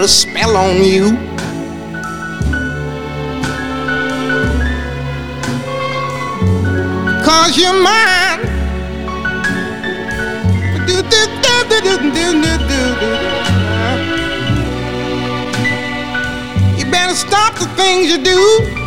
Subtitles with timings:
[0.00, 1.10] put a spell on you.
[7.22, 8.40] Cause you're mine.
[16.78, 18.79] You better stop the things you do.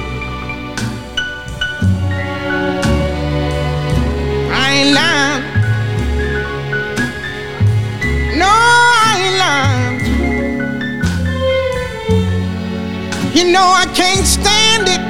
[13.53, 15.03] Know I can't stand it.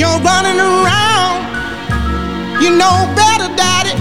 [0.00, 1.40] You're running around.
[2.62, 3.94] You know better, Daddy.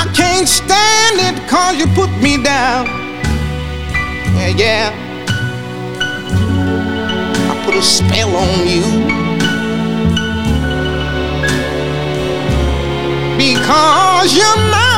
[0.00, 2.86] I can't stand it cause you put me down.
[4.36, 4.86] Yeah, yeah.
[7.50, 8.86] I put a spell on you.
[13.36, 14.89] Because you're mine.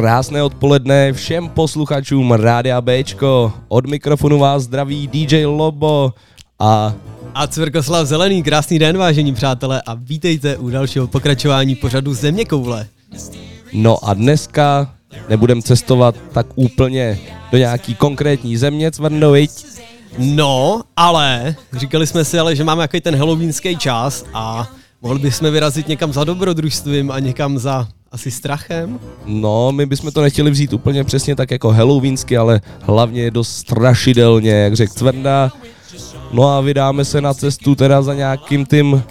[0.00, 3.52] Krásné odpoledne všem posluchačům Rádia Bčko.
[3.68, 6.14] Od mikrofonu vás zdraví DJ Lobo
[6.58, 6.94] a
[7.34, 12.86] A Cvrkoslav Zelený, krásný den vážení přátelé a vítejte u dalšího pokračování pořadu Země koule.
[13.72, 14.94] no a dneska
[15.28, 17.18] nebudem cestovat tak úplně
[17.52, 19.50] do nějaký konkrétní země, Cvrno, viď?
[20.18, 24.70] No, ale říkali jsme si ale, že máme jaký ten halloweenský čas a
[25.02, 29.00] mohli bychom vyrazit někam za dobrodružstvím a někam za asi strachem.
[29.26, 34.50] No, my bychom to nechtěli vzít úplně přesně tak jako halloweensky, ale hlavně dost strašidelně,
[34.52, 35.52] jak řekl Cvrna.
[36.32, 39.02] No a vydáme se na cestu teda za nějakým tím...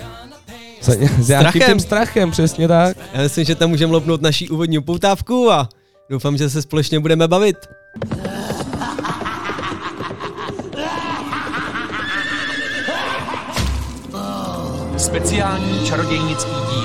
[0.82, 1.68] Za, ně- za nějakým Strachem.
[1.78, 2.98] tím strachem, přesně tak.
[3.14, 5.70] Já myslím, že tam můžeme lopnout naší úvodní poutávku a
[6.10, 7.58] doufám, že se společně budeme bavit.
[14.98, 16.79] Speciální čarodějnický díl.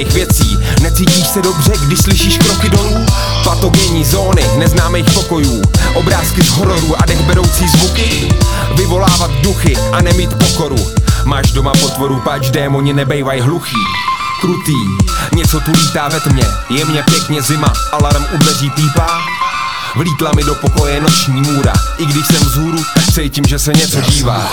[0.00, 0.58] Neznámých věcí.
[0.82, 3.06] Necítíš se dobře, když slyšíš kroky dolů?
[3.44, 5.62] Patogenní zóny neznámých pokojů,
[5.94, 8.28] obrázky z hororu a dechberoucí zvuky.
[8.76, 10.90] Vyvolávat duchy a nemít pokoru.
[11.24, 13.76] Máš doma potvoru, pač démoni nebejvaj hluchý
[14.40, 14.80] Krutý,
[15.34, 19.39] něco tu lítá ve tmě Je mě pěkně zima, alarm u dveří pípá
[19.96, 21.72] Vlítla mi do pokoje noční můra.
[21.98, 24.52] I když jsem vzhůru, tak cítím, že se něco dívá.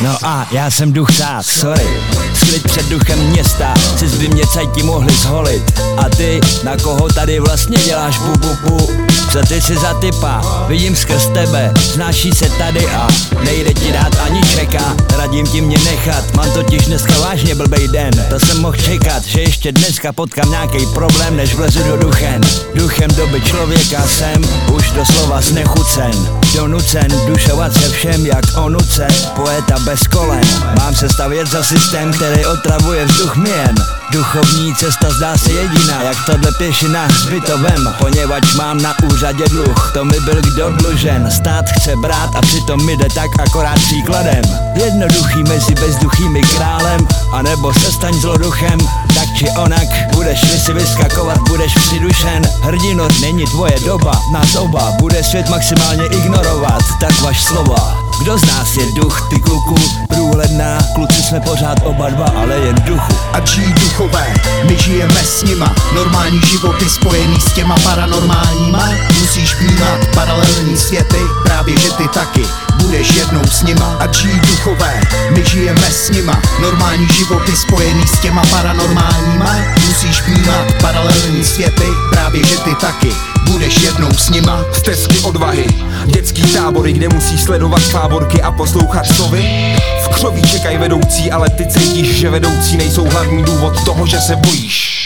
[0.00, 1.86] No a já jsem duch sát, sorry.
[2.34, 5.80] Sklid před duchem města, si by mě cajti mohli zholit.
[5.96, 8.58] A ty, na koho tady vlastně děláš bu bu?
[8.68, 8.90] Bu
[9.32, 13.08] Co ty si za typa, vidím skrz tebe Znáší se tady a
[13.44, 18.26] nejde ti dát ani čeká Radím ti mě nechat, mám totiž dneska vážně blbej den.
[18.30, 22.40] To jsem mohl čekat, že ještě dneska potkám nějaký problém Než vlezu do duchen.
[22.74, 26.12] Duchem doby člověka jsem už doslova znechucen
[26.54, 29.06] Donucen dušovat se všem jak onuce
[29.36, 30.44] Poeta bez kolen
[30.78, 33.74] Mám se stavět za systém, který otravuje vzduch mien
[34.12, 37.94] Duchovní cesta zdá se jediná, jak tohle pěšina s bytovem.
[37.98, 41.30] Poněvadž mám na úřadě dluh, to mi byl kdo dlužen.
[41.30, 44.42] Stát chce brát a přitom mi jde tak akorát příkladem.
[44.74, 48.78] Jednoduchý mezi bezduchými králem, anebo se staň zloduchem
[49.14, 52.42] Tak či onak, budeš si vyskakovat, budeš přidušen.
[52.62, 58.08] Hrdino, není tvoje doba, nás oba, bude svět maximálně ignorovat Tak vaš slova.
[58.20, 59.74] Kdo z nás je duch, ty kluku,
[60.08, 63.14] průhledná Kluci jsme pořád oba dva, ale jen duchu.
[63.32, 64.34] A žijí duchové,
[64.68, 65.74] my žijeme s nima.
[65.94, 68.88] Normální životy spojený s těma paranormálníma.
[69.20, 75.00] Musíš vnímat paralelní světy, právě že ty taky budeš jednou s nima a žijí duchové,
[75.30, 76.42] my žijeme s nima.
[76.62, 79.56] Normální životy spojený s těma paranormálníma.
[79.88, 83.12] Musíš vnímat paralelní světy, právě že ty taky.
[83.50, 84.64] Budeš jednou s nima.
[84.72, 85.66] Stezky odvahy,
[86.06, 89.76] dětský tábory, kde musí sledovat fáborky a poslouchat slovy.
[90.04, 94.36] V křoví čekají vedoucí, ale ty cítíš, že vedoucí nejsou hlavní důvod toho, že se
[94.36, 94.97] bojíš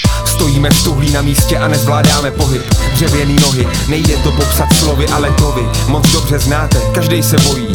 [0.42, 2.62] Stojíme stuhlí na místě a nezvládáme pohyb.
[2.94, 7.68] Dřevěný nohy, nejde to popsat slovy, ale to vy moc dobře znáte, každý se bojí.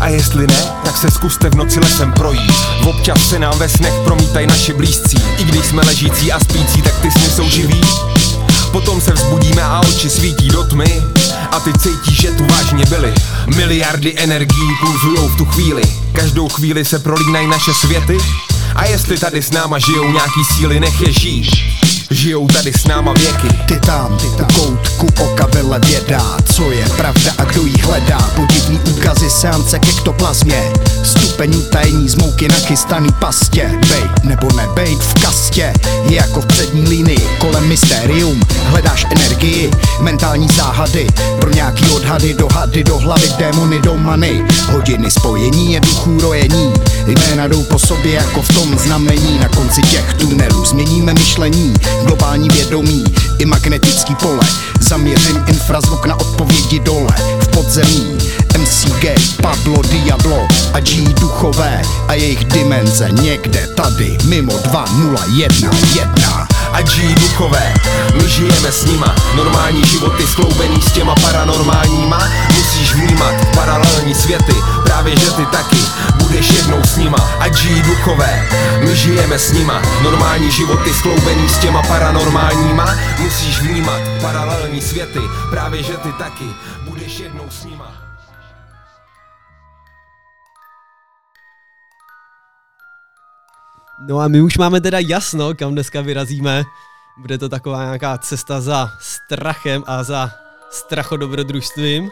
[0.00, 2.54] A jestli ne, tak se zkuste v noci lesem projít.
[2.84, 5.18] Občas se nám ve snech promítají naše blízcí.
[5.38, 7.80] I když jsme ležící a spící, tak ty sny jsou živý.
[8.72, 11.02] Potom se vzbudíme a oči svítí do tmy.
[11.50, 13.14] A ty cítíš, že tu vážně byly
[13.56, 15.82] Miliardy energií pulzujou v tu chvíli.
[16.12, 18.18] Každou chvíli se prolínají naše světy.
[18.74, 21.79] A jestli tady s náma žijou nějaký síly, nech je žít
[22.12, 23.48] Žijou tady s náma věky.
[23.68, 24.46] Ty tam, ty tam.
[24.46, 28.30] koutku oka vele vědá Co je pravda a kdo jí hledá.
[28.36, 30.72] Podivný úkazy seance k ektoplazmě
[31.02, 33.70] Stupeň utajení mouky nachystaný pastě.
[33.88, 35.72] Bejt nebo nebejt v kastě.
[36.08, 38.40] Je jako v přední línii kolem mystérium.
[38.64, 39.70] Hledáš energii,
[40.00, 41.06] mentální záhady.
[41.40, 44.44] Pro nějaký odhady, dohady do hlavy Démony do many.
[44.72, 46.72] Hodiny spojení je duchů rojení.
[47.06, 49.38] Jména jdou po sobě jako v tom znamení.
[49.38, 51.74] Na konci těch tunelů změníme myšlení
[52.06, 53.04] globální vědomí
[53.38, 54.46] i magnetický pole.
[54.80, 57.14] Zaměřím infrazvuk na odpovědi dole.
[57.40, 58.18] V podzemí
[58.58, 59.04] MCG,
[59.42, 67.74] Pablo Diablo a G duchové a jejich dimenze někde tady mimo 2011 a G duchové.
[68.14, 72.28] My žijeme s nima, normální životy skloubený s těma paranormálníma.
[72.56, 75.80] Musíš vnímat paralelní světy, právě že ty taky
[76.22, 78.48] budeš jednou s nima A G duchové.
[78.80, 82.94] My žijeme s nima, normální životy skloubený s těma paranormálníma.
[83.18, 85.20] Musíš vnímat paralelní světy,
[85.50, 86.46] právě že ty taky
[86.82, 87.49] budeš jednou
[94.10, 96.64] No a my už máme teda jasno, kam dneska vyrazíme.
[97.16, 100.30] Bude to taková nějaká cesta za strachem a za
[100.70, 102.10] strachodobrodružstvím.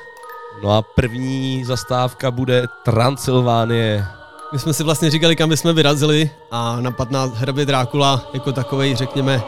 [0.63, 4.07] No a první zastávka bude Transylvánie.
[4.53, 8.97] My jsme si vlastně říkali, kam jsme vyrazili a napad nás hrabě Drákula jako takový,
[8.97, 9.43] řekněme,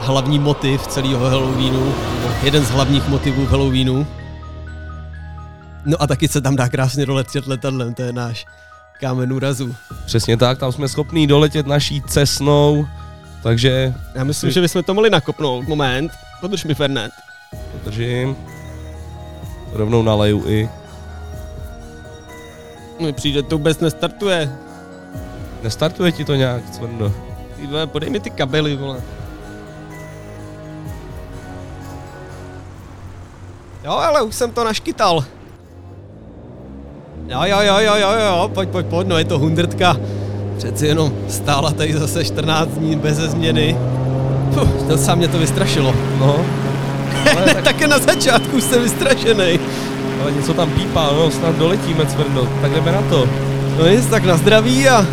[0.00, 1.94] hlavní motiv celého Halloweenu,
[2.42, 4.06] jeden z hlavních motivů Halloweenu.
[5.84, 8.46] No a taky se tam dá krásně doletět letadlem, to je náš
[9.04, 9.76] kámen úrazu.
[10.06, 12.86] Přesně tak, tam jsme schopní doletět naší cesnou,
[13.42, 15.68] takže Já myslím, že bychom to mohli nakopnout.
[15.68, 17.12] Moment, podrž mi Fernet.
[17.84, 18.36] držím.
[19.72, 20.68] Rovnou naleju i.
[23.00, 24.52] Mi přijde, to vůbec nestartuje.
[25.62, 27.12] Nestartuje ti to nějak, Cvrndo?
[27.56, 29.00] Ty vole, podej mi ty kabely, vole.
[33.84, 35.24] Jo, ale už jsem to naškytal.
[37.28, 39.96] Jo, jo, jo, jo, jo, jo, pojď, pojď, pojď, no je to hundrtka.
[40.58, 43.76] Přeci jenom stála tady zase 14 dní bez změny.
[44.54, 45.94] Puh, to sám mě to vystrašilo.
[46.18, 46.36] No,
[47.36, 49.60] Ale Také na začátku jsem vystrašený.
[50.22, 53.28] ale něco tam pípá, no, snad doletíme, Cvrndo, tak jdeme na to.
[53.78, 55.06] No nic, tak na zdraví a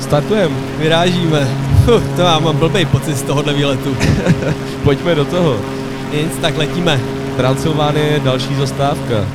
[0.00, 1.48] Startujem, vyrážíme.
[1.84, 3.96] Puh, to já mám blbej pocit z tohohle výletu.
[4.84, 5.56] pojďme do toho.
[6.12, 7.00] Nic, tak letíme.
[7.36, 9.26] Transylvánie je další zastávka.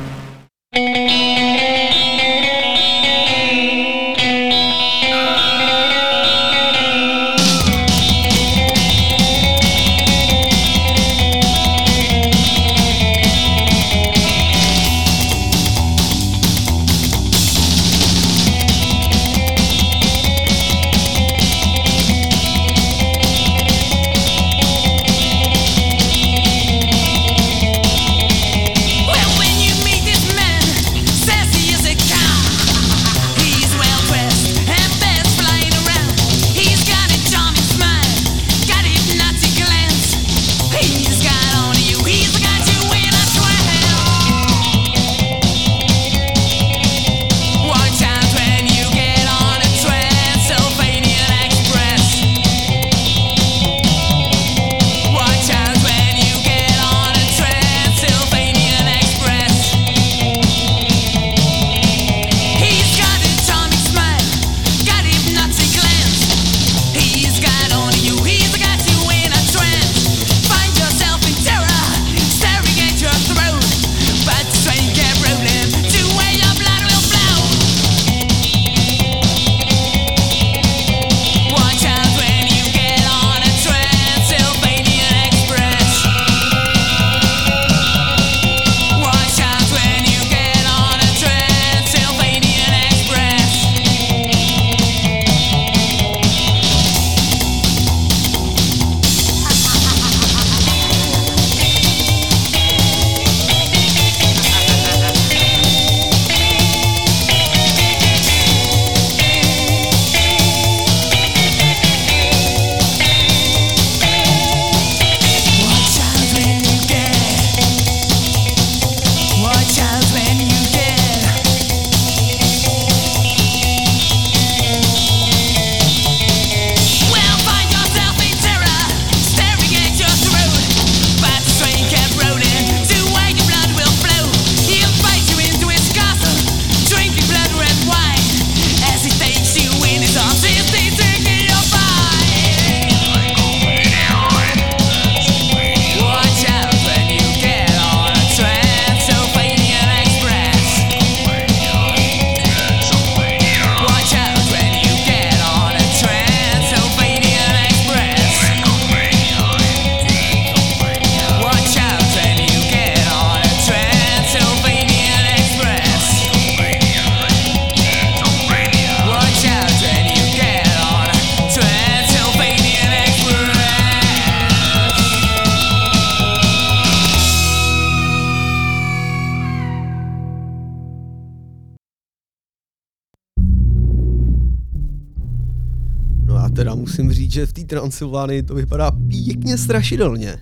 [187.70, 190.38] Transylvánii to vypadá pěkně strašidelně.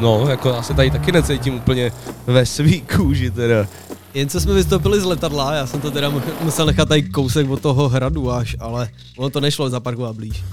[0.00, 1.92] No, jako já se tady taky necítím úplně
[2.26, 3.66] ve svý kůži teda.
[4.14, 7.50] Jen co jsme vystoupili z letadla, já jsem to teda mu- musel nechat tady kousek
[7.50, 10.44] od toho hradu až, ale ono to nešlo zaparkovat blíž.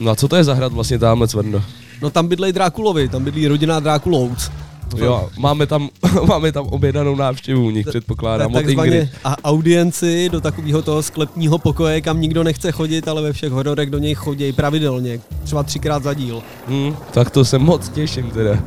[0.00, 1.64] No a co to je za hrad vlastně tamhle Cvrno?
[2.02, 4.50] No tam bydlej Drákulovi, tam bydlí rodina Drákulouc.
[4.96, 5.88] Jo, máme tam,
[6.26, 9.10] máme tam objednanou návštěvu u nich, předpokládám, od takzvaně Ingrid.
[9.24, 13.90] a audienci do takového toho sklepního pokoje, kam nikdo nechce chodit, ale ve všech hororech
[13.90, 16.42] do něj chodí pravidelně, třeba třikrát za díl.
[16.68, 18.58] Hm, tak to se moc těším teda.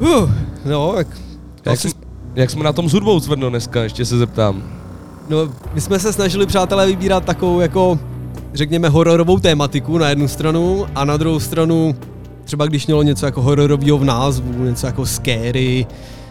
[0.00, 0.30] Uh,
[0.64, 1.06] no, jak,
[1.66, 1.90] Jak, jsme,
[2.34, 4.62] jak jsme na tom s hudbou Cvrno dneska, ještě se zeptám.
[5.28, 7.98] no, my jsme se snažili, přátelé, vybírat takovou jako,
[8.54, 11.96] řekněme, hororovou tématiku na jednu stranu a na druhou stranu
[12.46, 15.86] třeba když mělo něco jako hororového v názvu, něco jako scary,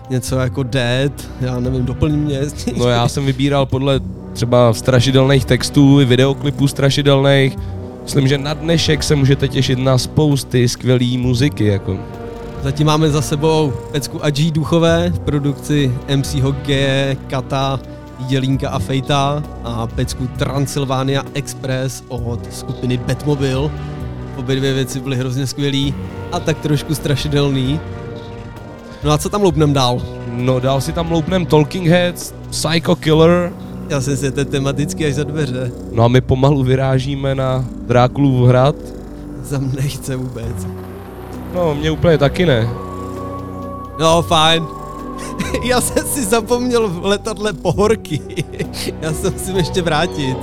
[0.10, 2.40] něco jako dead, já nevím, doplň mě.
[2.78, 4.00] No já jsem vybíral podle
[4.34, 7.58] třeba strašidelných textů i videoklipů strašidelných.
[8.04, 11.98] Myslím, že na dnešek se můžete těšit na spousty skvělý muziky, jako.
[12.64, 17.80] Zatím máme za sebou pecku a G Duchové v produkci MCho G, Kata,
[18.28, 23.70] Jelínka a Fejta a pecku Transylvania Express od skupiny Batmobile.
[24.38, 25.94] Obě dvě věci byly hrozně skvělý
[26.32, 27.80] a tak trošku strašidelný.
[29.04, 30.02] No a co tam loupnem dál?
[30.28, 33.54] No dál si tam loupnem Talking Heads, Psycho Killer,
[33.90, 35.72] Já jsem si to tematicky až za dveře.
[35.92, 38.76] no a my pomalu vyrážíme na Drákulův hrad.
[39.44, 40.68] Za mne nechce vůbec.
[41.56, 42.70] No, mě úplně taky ne.
[44.00, 44.64] No, fajn.
[45.64, 48.20] Já jsem si zapomněl v letadle pohorky.
[49.02, 50.38] Já se musím ještě vrátit.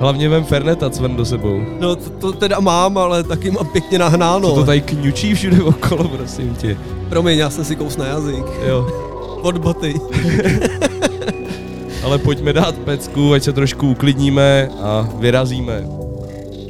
[0.00, 1.60] Hlavně vem Ferneta Cven do sebou.
[1.80, 4.48] No to, to teda mám, ale taky mám pěkně nahnáno.
[4.48, 6.78] Co to tady kňučí všude okolo, prosím tě.
[7.08, 8.44] Promiň, já jsem si kous na jazyk.
[8.66, 8.86] Jo.
[9.42, 9.94] Pod boty.
[12.04, 15.86] Ale pojďme dát pecku, ať se trošku uklidníme a vyrazíme.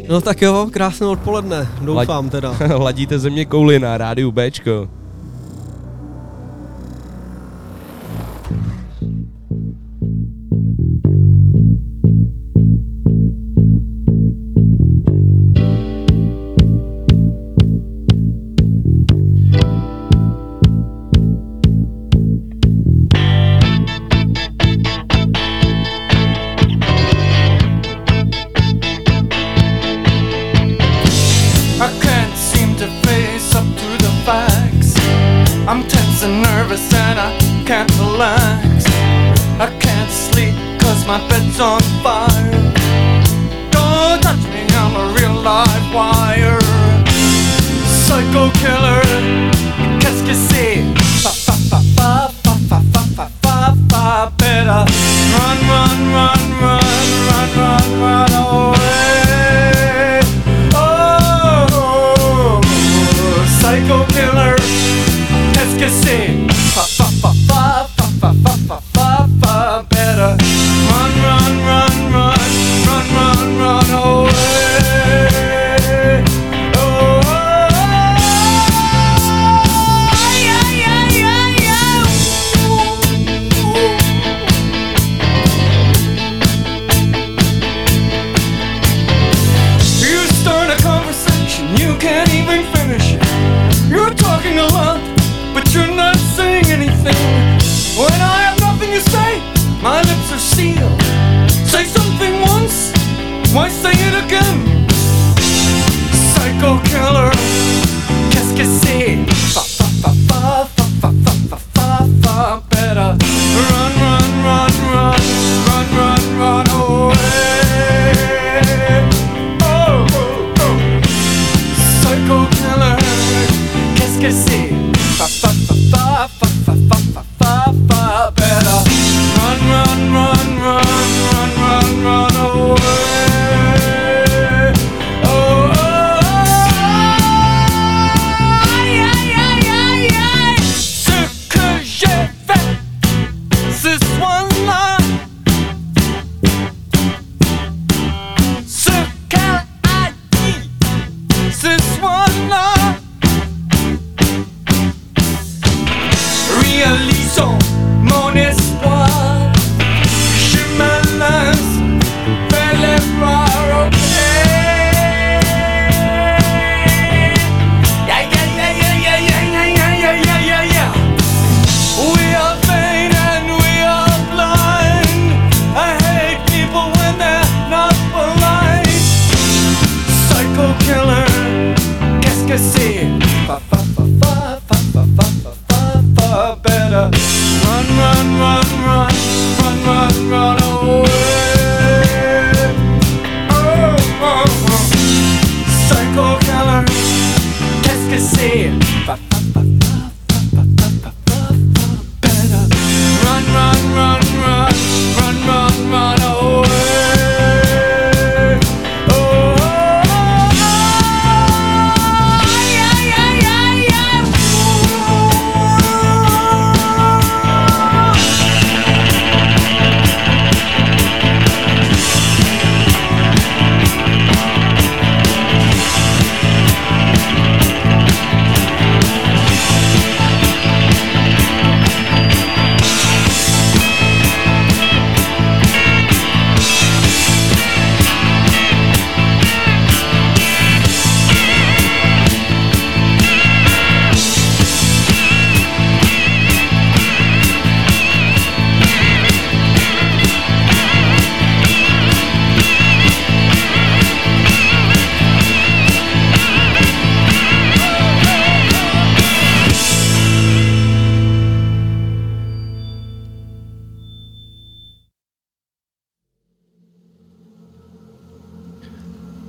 [0.09, 1.68] No tak jo, krásné odpoledne.
[1.80, 2.56] Doufám teda.
[2.78, 4.88] Ladíte země kouli na rádiu Bčko.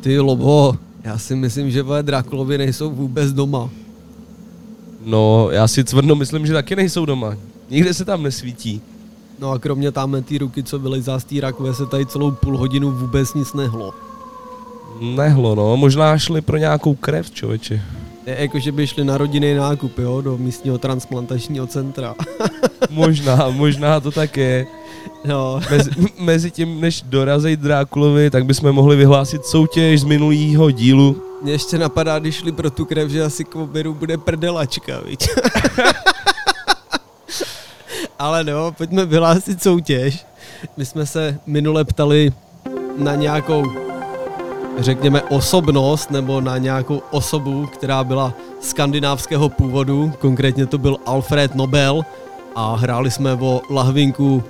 [0.07, 3.69] Ty lobo, já si myslím, že vole Drakulovi nejsou vůbec doma.
[5.05, 7.35] No, já si tvrdno myslím, že taky nejsou doma.
[7.69, 8.81] Nikde se tam nesvítí.
[9.39, 12.57] No a kromě tamhle té ruky, co byly z té rakve, se tady celou půl
[12.57, 13.93] hodinu vůbec nic nehlo.
[15.01, 17.81] Nehlo, no, možná šli pro nějakou krev, člověče.
[18.25, 22.15] Je jako, že by šli na rodinný nákup, jo, do místního transplantačního centra.
[22.89, 24.65] Možná, možná to tak je.
[25.25, 25.61] Jo.
[25.71, 31.23] Mezi, mezi tím, než dorazej Drákulovi, tak bychom mohli vyhlásit soutěž z minulého dílu.
[31.41, 35.29] Mě ještě napadá, když šli pro tu krev, že asi k obědu bude prdelačka, viď?
[38.19, 40.25] Ale no, pojďme vyhlásit soutěž.
[40.77, 42.31] My jsme se minule ptali
[42.97, 43.63] na nějakou,
[44.79, 50.13] řekněme, osobnost nebo na nějakou osobu, která byla skandinávského původu.
[50.19, 52.01] Konkrétně to byl Alfred Nobel
[52.55, 54.43] a hráli jsme o lahvinku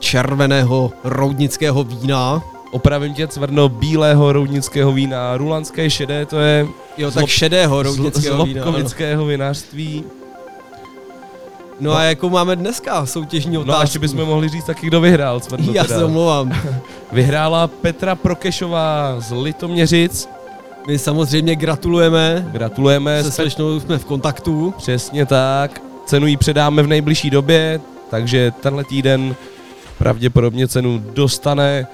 [0.00, 2.42] červeného roudnického vína.
[2.72, 6.66] Opravím tě, cvrno bílého roudnického vína, rulanské šedé, to je
[6.98, 8.62] Jo, tak šedého roudnického vína.
[8.62, 8.70] ano.
[8.70, 10.04] Lobkovického vinářství.
[11.80, 13.70] No a jakou máme dneska soutěžní otázku?
[13.72, 15.98] No a ještě bychom mohli říct taky, kdo vyhrál, cvrno Já teda.
[15.98, 16.52] se omlouvám.
[17.12, 20.28] Vyhrála Petra Prokešová z Litoměřic.
[20.86, 22.48] My samozřejmě gratulujeme.
[22.52, 23.22] Gratulujeme.
[23.24, 24.74] Se slečnou jsme v kontaktu.
[24.76, 25.82] Přesně tak.
[26.06, 29.34] Cenu jí předáme v nejbližší době, takže tenhle týden
[30.00, 31.86] pravděpodobně cenu dostane.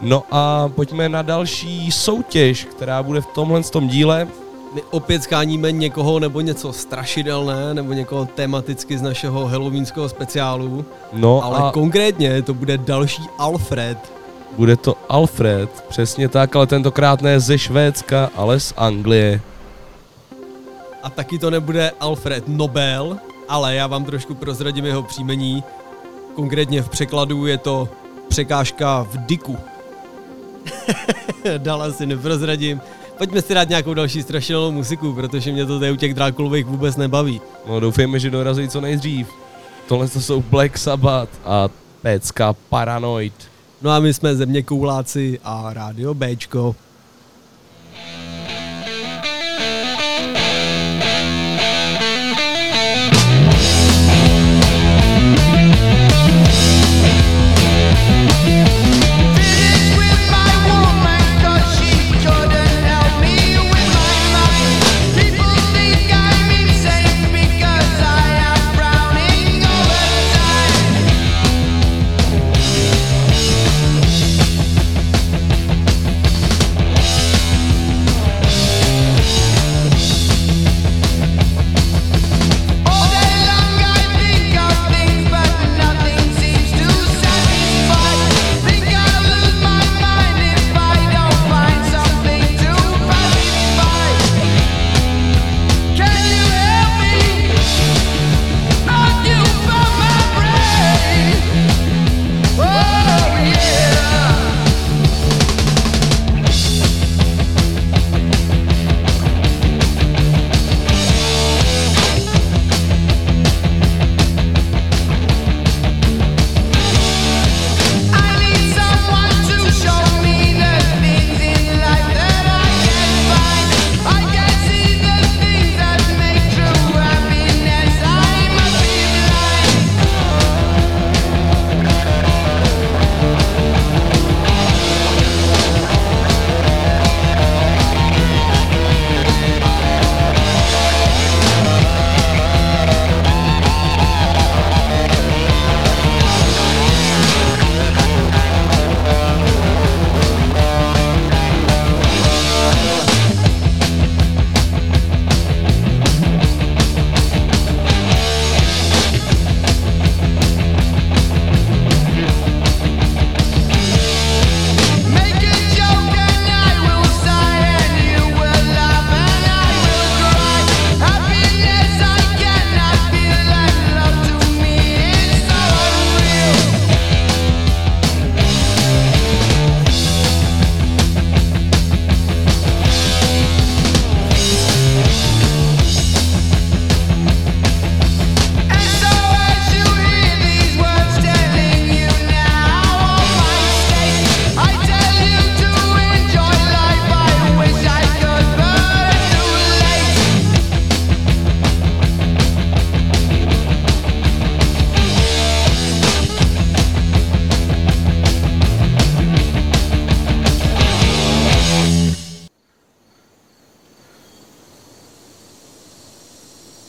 [0.00, 4.28] No a pojďme na další soutěž, která bude v tomhle tom díle.
[4.74, 10.84] My opět skáníme někoho nebo něco strašidelné, nebo někoho tematicky z našeho halloweenského speciálu.
[11.12, 13.98] No Ale a konkrétně to bude další Alfred.
[14.56, 19.40] bude to Alfred, přesně tak, ale tentokrát ne ze Švédska, ale z Anglie.
[21.02, 23.18] A taky to nebude Alfred Nobel,
[23.48, 25.64] ale já vám trošku prozradím jeho příjmení.
[26.34, 27.88] Konkrétně v překladu je to
[28.28, 29.58] překážka v diku.
[31.58, 32.80] Dál asi neprozradím.
[33.18, 36.96] Pojďme si dát nějakou další strašidelnou muziku, protože mě to tady u těch Drákulových vůbec
[36.96, 37.40] nebaví.
[37.68, 39.28] No doufejme, že dorazí co nejdřív.
[39.88, 41.68] Tohle to jsou Black Sabbath a
[42.02, 43.34] pecka Paranoid.
[43.82, 46.76] No a my jsme Země Kouláci a Rádio Bčko.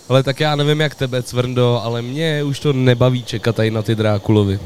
[0.10, 3.82] Ale tak já nevím jak tebe, Cvrndo, ale mě už to nebaví čekat tady na
[3.82, 4.60] ty Drákulovi.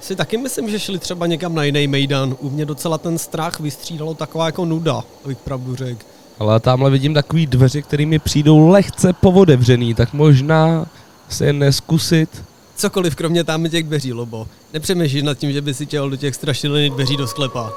[0.00, 2.36] Si taky myslím, že šli třeba někam na jiný mejdan.
[2.40, 6.00] U mě docela ten strach vystřídalo taková jako nuda, abych pravdu řekl.
[6.38, 10.86] Ale tamhle vidím takový dveře, kterými přijdou lehce povodevřený, tak možná
[11.28, 12.44] se je neskusit.
[12.76, 14.46] Cokoliv kromě tam těch dveří, Lobo.
[14.72, 17.72] Nepřemýšlíš nad tím, že by si chtěl do těch strašidelných dveří do sklepa.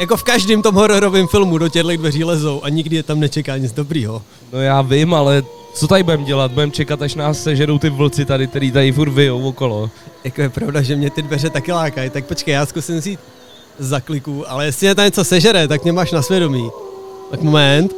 [0.00, 3.56] Jako v každém tom hororovém filmu do těchto dveří lezou a nikdy je tam nečeká
[3.56, 4.22] nic dobrýho.
[4.52, 5.42] No já vím, ale
[5.76, 6.52] co tady budeme dělat?
[6.52, 9.90] Budeme čekat, až nás sežerou ty vlci tady, který tady furt vyjou okolo.
[10.24, 13.18] Jako je pravda, že mě ty dveře taky lákají, tak počkej, já zkusím si
[13.78, 16.70] za kliku, ale jestli je tam něco sežere, tak mě máš na svědomí.
[17.30, 17.92] Tak moment.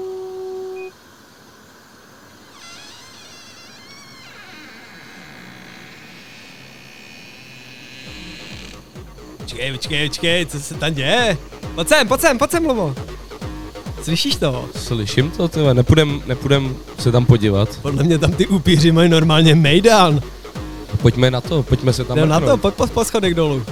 [9.38, 11.38] Počkej, počkej, počkej, co se tam děje?
[11.74, 12.94] Pojď sem, pojď sem, pojď sem, Lobo.
[14.02, 14.64] Slyšíš to?
[14.76, 17.78] Slyším to, tyhle, nepůjdem, nepůjdem se tam podívat.
[17.82, 20.20] Podle mě tam ty upíři mají normálně mejdan.
[21.02, 23.62] Pojďme na to, pojďme se tam Jdem na to, pojď po, po schodech dolů.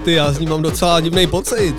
[0.00, 0.12] Party?
[0.12, 1.74] Já z ní mám docela divný pocit.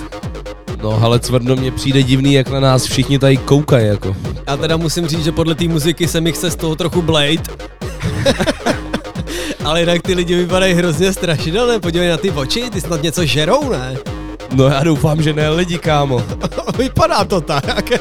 [0.81, 4.15] No ale Cvrndo mě přijde divný, jak na nás všichni tady koukají jako.
[4.47, 7.41] Já teda musím říct, že podle té muziky se mi chce z toho trochu Blade.
[9.65, 13.69] Ale jinak ty lidi vypadají hrozně strašidelné, podívej na ty oči, ty snad něco žerou,
[13.69, 13.97] ne?
[14.51, 16.23] No já doufám, že ne lidi, kámo.
[16.77, 17.91] Vypadá to tak.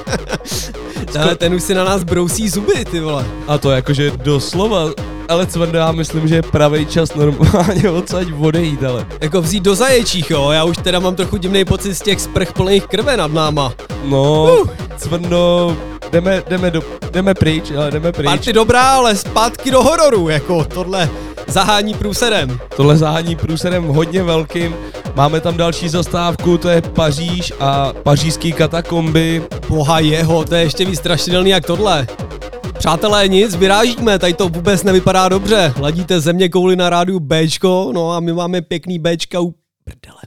[1.21, 3.25] Ale ten už si na nás brousí zuby, ty vole.
[3.49, 4.91] A to jakože doslova,
[5.31, 9.07] ale Cvrndo, já myslím, že je pravý čas normálně odsaď odejít, ale.
[9.21, 12.53] Jako vzít do zaječích, jo, já už teda mám trochu divný pocit z těch sprch
[12.53, 13.73] plných krve nad náma.
[14.05, 14.65] No,
[14.97, 15.77] Cvrndo,
[16.13, 18.27] jdeme, jdeme, do, jdeme pryč, ale jdeme pryč.
[18.27, 21.09] Party dobrá, ale zpátky do hororu, jako tohle
[21.47, 22.61] zahání průserem.
[22.77, 24.77] Tohle zahání průserem hodně velkým.
[25.15, 29.43] Máme tam další zastávku, to je Paříž a pařížský katakomby.
[29.69, 32.07] Boha jeho, to je ještě víc strašidelný jak tohle.
[32.81, 35.75] Přátelé, nic, vyrážíme, tady to vůbec nevypadá dobře.
[35.81, 40.21] Ladíte země kouli na rádiu Bčko, no a my máme pěkný Bčka u prdele.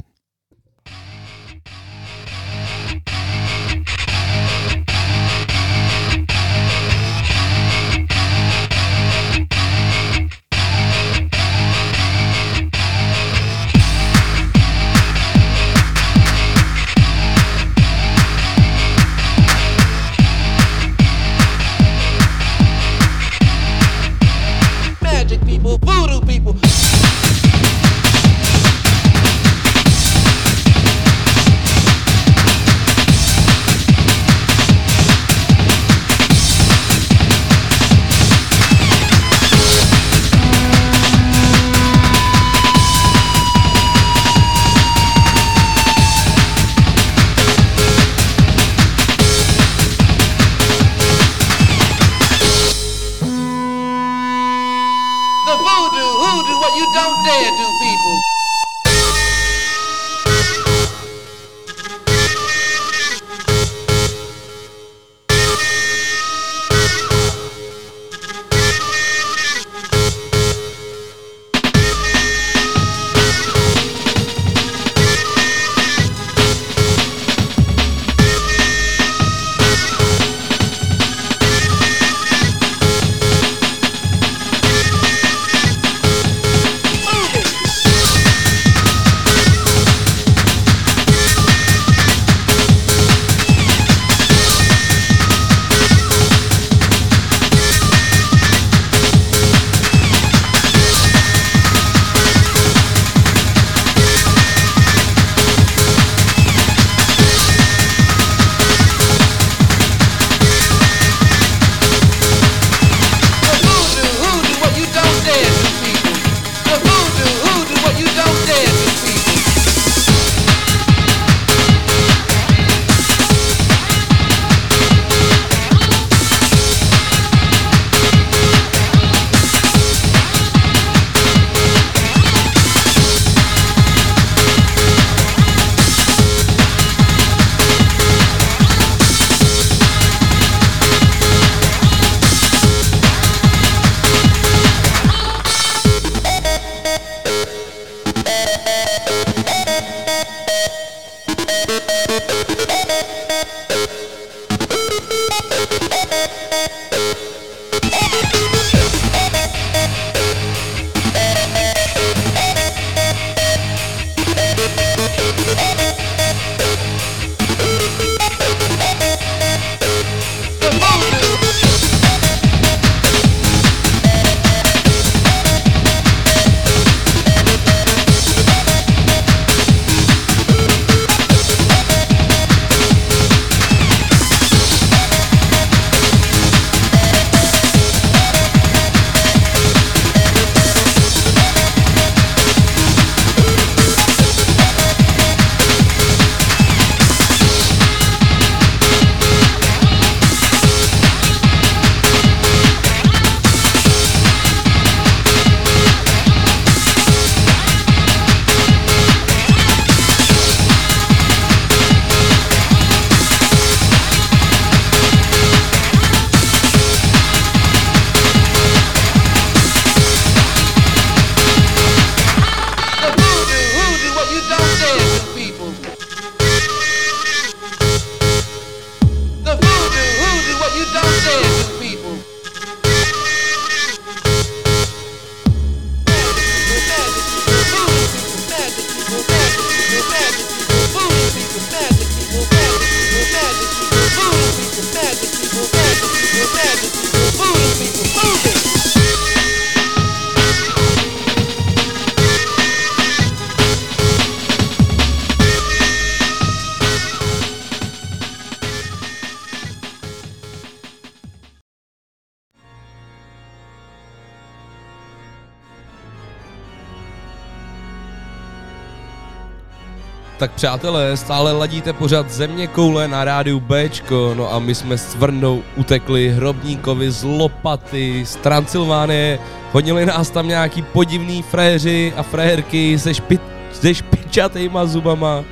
[270.63, 275.63] Přátelé, stále ladíte pořád země koule na rádiu Bčko, no a my jsme s Cvrnou
[275.75, 279.39] utekli Hrobníkovi z Lopaty, z Transylvánie,
[279.71, 283.39] honili nás tam nějaký podivný fréři a frérky se, špi,
[283.73, 285.43] se špičatýma zubama,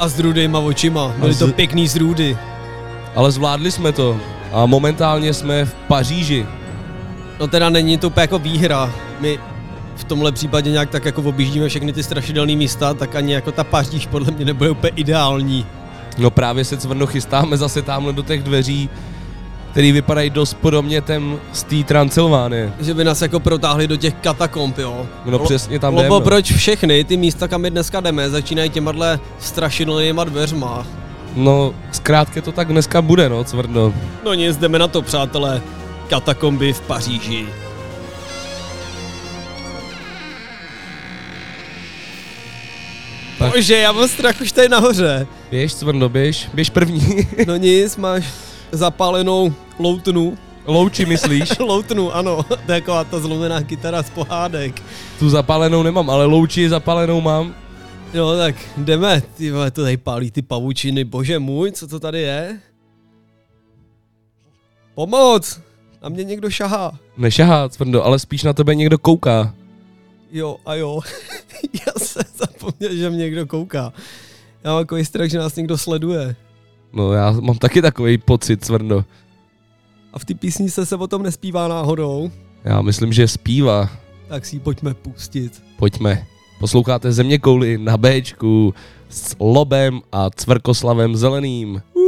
[0.00, 2.36] A s rudejma očima, byly to z- pěkný zrůdy.
[3.16, 4.16] ale zvládli jsme to.
[4.52, 6.46] A momentálně jsme v Paříži.
[7.40, 8.90] No teda není to úplně jako výhra.
[9.20, 9.38] My
[9.96, 13.64] v tomhle případě nějak tak jako objíždíme všechny ty strašidelné místa, tak ani jako ta
[13.64, 15.66] Paříž podle mě nebude úplně ideální.
[16.18, 18.90] No právě se cvrno chystáme zase tamhle do těch dveří,
[19.70, 22.72] který vypadají dost podobně tem z té Transylvánie.
[22.80, 25.06] Že by nás jako protáhli do těch katakomb, jo.
[25.26, 26.24] No přesně tam Lobo, jdeme.
[26.24, 28.92] proč všechny ty místa, kam my dneska jdeme, začínají těma
[29.38, 30.86] strašidelnýma dveřma.
[31.36, 33.94] No, zkrátka to tak dneska bude, no, cvrno.
[34.24, 35.62] No nic, jdeme na to, přátelé.
[36.08, 37.46] Katakomby v Paříži.
[43.42, 43.52] Tak.
[43.54, 45.26] Bože, já mám strach už tady nahoře.
[45.50, 47.28] Běž, cvrno, běž, běž první.
[47.46, 48.24] No nic, máš
[48.72, 50.38] zapálenou loutnu.
[50.66, 51.58] Louči, myslíš?
[51.58, 52.42] loutnu, ano.
[52.42, 54.82] To je taková ta zlomená kytara z pohádek.
[55.18, 57.54] Tu zapálenou nemám, ale louči zapálenou mám.
[58.14, 59.22] Jo, tak jdeme.
[59.36, 61.04] Ty vole, to tady pálí ty pavučiny.
[61.04, 62.58] Bože můj, co to tady je?
[64.94, 65.60] Pomoc!
[66.02, 66.92] Na mě někdo šahá.
[67.16, 69.54] Nešahá, cvrno, ale spíš na tebe někdo kouká.
[70.32, 71.00] Jo a jo.
[71.86, 73.92] Já jsem zapomněl, že mě někdo kouká.
[74.64, 76.36] Já mám takový strach, že nás někdo sleduje.
[76.92, 79.04] No já mám taky takový pocit, cvrno.
[80.12, 82.30] A v té písničce se o tom nespívá náhodou.
[82.64, 83.90] Já myslím, že zpívá.
[84.28, 85.62] Tak si ji pojďme pustit.
[85.76, 86.26] Pojďme.
[86.58, 88.74] Posloucháte Země kouly na Bčku
[89.08, 91.82] s Lobem a Cvrkoslavem Zeleným.
[91.96, 92.01] I'm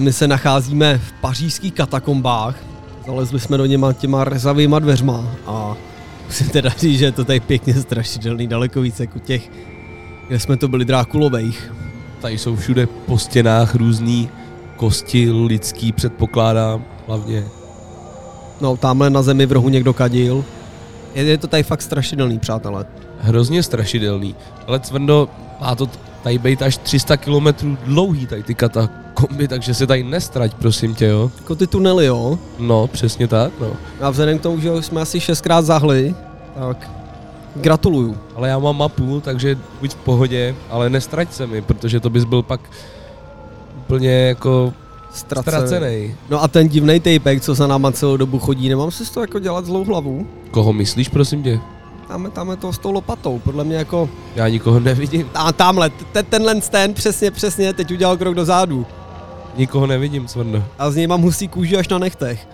[0.00, 2.56] Přátelé, my se nacházíme v pařížských katakombách.
[3.06, 5.76] Zalezli jsme do něma těma rezavýma dveřma a
[6.26, 9.50] musím teda říct, že je to tady pěkně strašidelný, daleko více jako těch,
[10.28, 11.72] kde jsme to byli Drákulovejch.
[12.20, 14.28] Tady jsou všude po stěnách různý
[14.76, 17.44] kosti lidský, předpokládám, hlavně.
[18.60, 20.44] No, tamhle na zemi v rohu někdo kadil.
[21.14, 22.86] Je, je to tady fakt strašidelný, přátelé.
[23.20, 24.34] Hrozně strašidelný.
[24.66, 25.28] Ale Cvrndo,
[25.60, 25.88] má to
[26.22, 29.09] tady být až 300 km dlouhý, tady ty katakomby,
[29.48, 31.30] takže se tady nestrať, prosím tě, jo.
[31.38, 32.38] Jako ty tunely, jo.
[32.58, 33.72] No, přesně tak, no.
[34.00, 36.14] A vzhledem k tomu, že už jsme asi šestkrát zahli,
[36.68, 36.90] tak
[37.56, 38.16] gratuluju.
[38.34, 42.24] Ale já mám mapu, takže buď v pohodě, ale nestrať se mi, protože to bys
[42.24, 42.60] byl pak
[43.78, 44.72] úplně jako
[45.14, 45.56] Ztracený.
[45.56, 46.14] ztracený.
[46.30, 49.38] No a ten divný tapek, co za náma celou dobu chodí, nemám si toho jako
[49.38, 50.26] dělat zlou hlavu?
[50.50, 51.60] Koho myslíš, prosím tě?
[52.08, 54.08] Tam, tam je to s tou lopatou, podle mě jako...
[54.36, 55.30] Já nikoho nevidím.
[55.34, 58.86] A tamhle, te, tenhle ten, přesně, přesně, teď udělal krok dozadu.
[59.56, 60.64] Nikoho nevidím, Cvrndo.
[60.78, 62.48] A z něj mám husí kůži až na nechtech.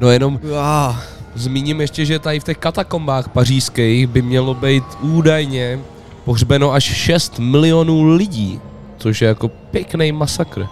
[0.00, 0.94] No jenom Ah,
[1.34, 5.80] zmíním ještě, že tady v těch katakombách pařížských by mělo být údajně
[6.24, 8.60] pohřbeno až 6 milionů lidí,
[8.98, 10.66] což je jako pěkný masakr.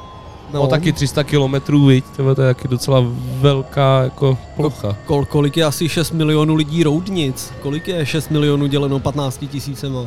[0.53, 3.05] No, no taky 300 kilometrů, viď, to je taky docela
[3.41, 4.97] velká jako plocha.
[5.07, 7.53] Kol, kolik je asi 6 milionů lidí roudnic?
[7.63, 10.07] Kolik je 6 milionů děleno 15 tisícema?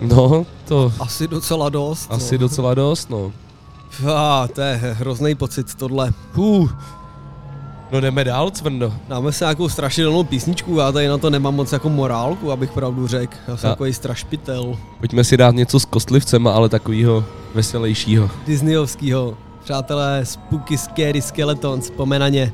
[0.00, 2.06] No, to Asi docela dost.
[2.12, 2.38] asi no.
[2.38, 3.32] docela dost, no.
[4.14, 6.12] Ah, to je hrozný pocit tohle.
[6.34, 6.76] Puh.
[7.92, 8.92] No jdeme dál, Cvrndo.
[9.08, 13.06] Dáme se nějakou strašidelnou písničku, já tady na to nemám moc jako morálku, abych pravdu
[13.06, 13.36] řekl.
[13.48, 14.78] Já jsem A- takový strašpitel.
[14.98, 17.24] Pojďme si dát něco s kostlivcema, ale takovýho
[17.54, 18.30] veselějšího.
[18.46, 19.34] Disneyovskýho.
[19.64, 22.52] Přátelé, Spooky Scary Skeletons, vzpomeň na ně.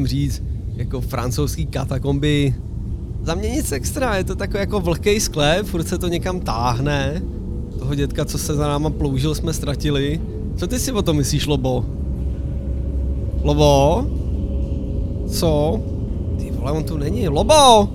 [0.00, 0.42] Musím říct,
[0.76, 2.54] jako francouzský katakomby,
[3.22, 7.22] za mě nic extra, je to takový jako vlhký sklep, furt se to někam táhne.
[7.78, 10.20] Toho dětka, co se za náma ploužil, jsme ztratili.
[10.56, 11.84] Co ty si o tom myslíš, Lobo?
[13.42, 14.06] Lobo?
[15.28, 15.80] Co?
[16.38, 17.28] Ty vole, on tu není.
[17.28, 17.88] Lobo!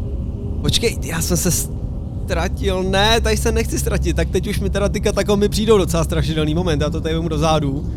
[0.62, 2.84] Počkej, já jsem se ztratil.
[2.84, 4.16] Ne, tady se nechci ztratit.
[4.16, 6.82] Tak teď už mi teda ty katakomby přijdou docela strašidelný moment.
[6.82, 7.92] Já to tady vemu do zádu.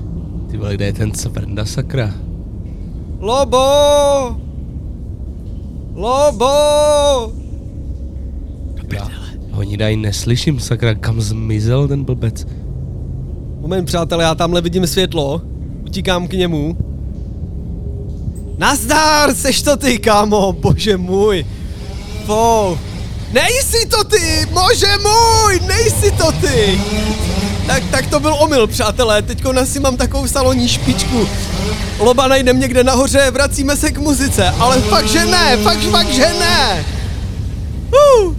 [0.50, 2.14] Ty vole, kde je ten cvrnda sakra?
[3.24, 4.36] Lobo!
[5.94, 7.32] Lobo!
[8.92, 9.08] Já
[9.56, 12.46] Oni dají neslyším, sakra, kam zmizel ten blbec.
[13.60, 15.42] Moment, přátelé, já tamhle vidím světlo.
[15.86, 16.76] Utíkám k němu.
[18.58, 21.46] Nazdar, seš to ty, kámo, bože můj.
[22.26, 22.78] Fou.
[23.35, 26.80] Nejsi to ty, bože můj, nejsi to ty.
[27.66, 31.28] Tak, tak to byl omyl, přátelé, teďko na si mám takovou salonní špičku.
[31.99, 36.35] Loba najdem někde nahoře, vracíme se k muzice, ale fakt, že ne, fakt, fakt, že
[36.39, 36.85] ne.
[37.91, 38.35] Uh.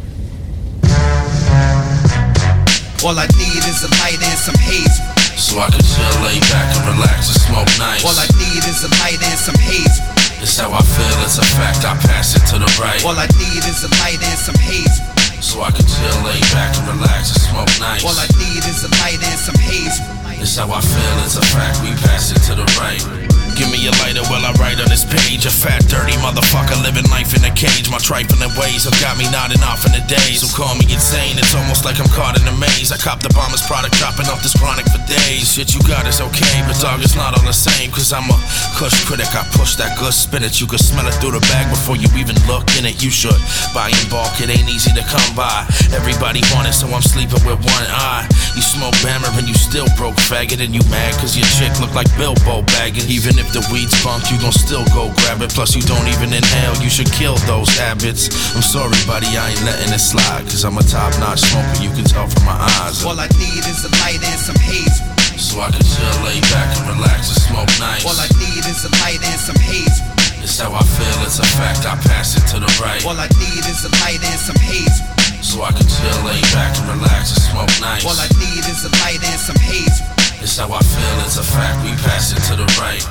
[3.06, 5.02] All I need is a light and some haze.
[5.38, 8.06] So I can chill, lay back and relax and smoke nice.
[8.06, 10.15] All I need is a light and some haze.
[10.42, 13.04] It's how I feel, it's a fact, I pass it to the right.
[13.06, 15.00] All I need is a light and some haze.
[15.44, 18.04] So I can chill, lay back and relax and smoke nice.
[18.04, 20.00] All I need is a light and some haze.
[20.42, 23.35] It's how I feel, it's a fact, we pass it to the right.
[23.56, 25.48] Give me a lighter while I write on this page.
[25.48, 27.88] A fat, dirty motherfucker living life in a cage.
[27.88, 30.44] My trifling ways have got me nodding off in the days.
[30.44, 32.92] So call me insane, it's almost like I'm caught in a maze.
[32.92, 35.56] I cop the bomber's product, chopping off this chronic for days.
[35.56, 37.96] Shit you got is okay, but dog, it's not all the same.
[37.96, 38.38] Cause I'm a
[38.76, 40.60] cush critic, I push that good spinach.
[40.60, 43.00] You can smell it through the bag before you even look in it.
[43.00, 43.40] You should
[43.72, 45.64] buy in bulk, it ain't easy to come by.
[45.96, 48.28] Everybody want it, so I'm sleeping with one eye.
[48.52, 51.96] You smoke bammer and you still broke faggot, and you mad cause your chick look
[51.96, 53.08] like Bilbo bagging.
[53.08, 55.52] Even if the weed's bunk, you gon' still go grab it.
[55.52, 58.30] Plus, you don't even inhale, you should kill those habits.
[58.56, 60.48] I'm sorry, buddy, I ain't letting it slide.
[60.48, 63.04] Cause I'm a top notch smoker, you can tell from my eyes.
[63.04, 64.98] All I need is a light and some haze.
[65.36, 68.08] So I can chill, lay back and relax and smoke nice.
[68.08, 70.00] All I need is a light and some haze.
[70.40, 73.04] It's how I feel, it's a fact, I pass it to the right.
[73.04, 75.02] All I need is a light and some haze.
[75.44, 78.06] So I can chill, lay back and relax and smoke nice.
[78.06, 80.00] All I need is a light and some haze.
[80.40, 83.04] It's how I feel, it's a fact, we pass it to the right.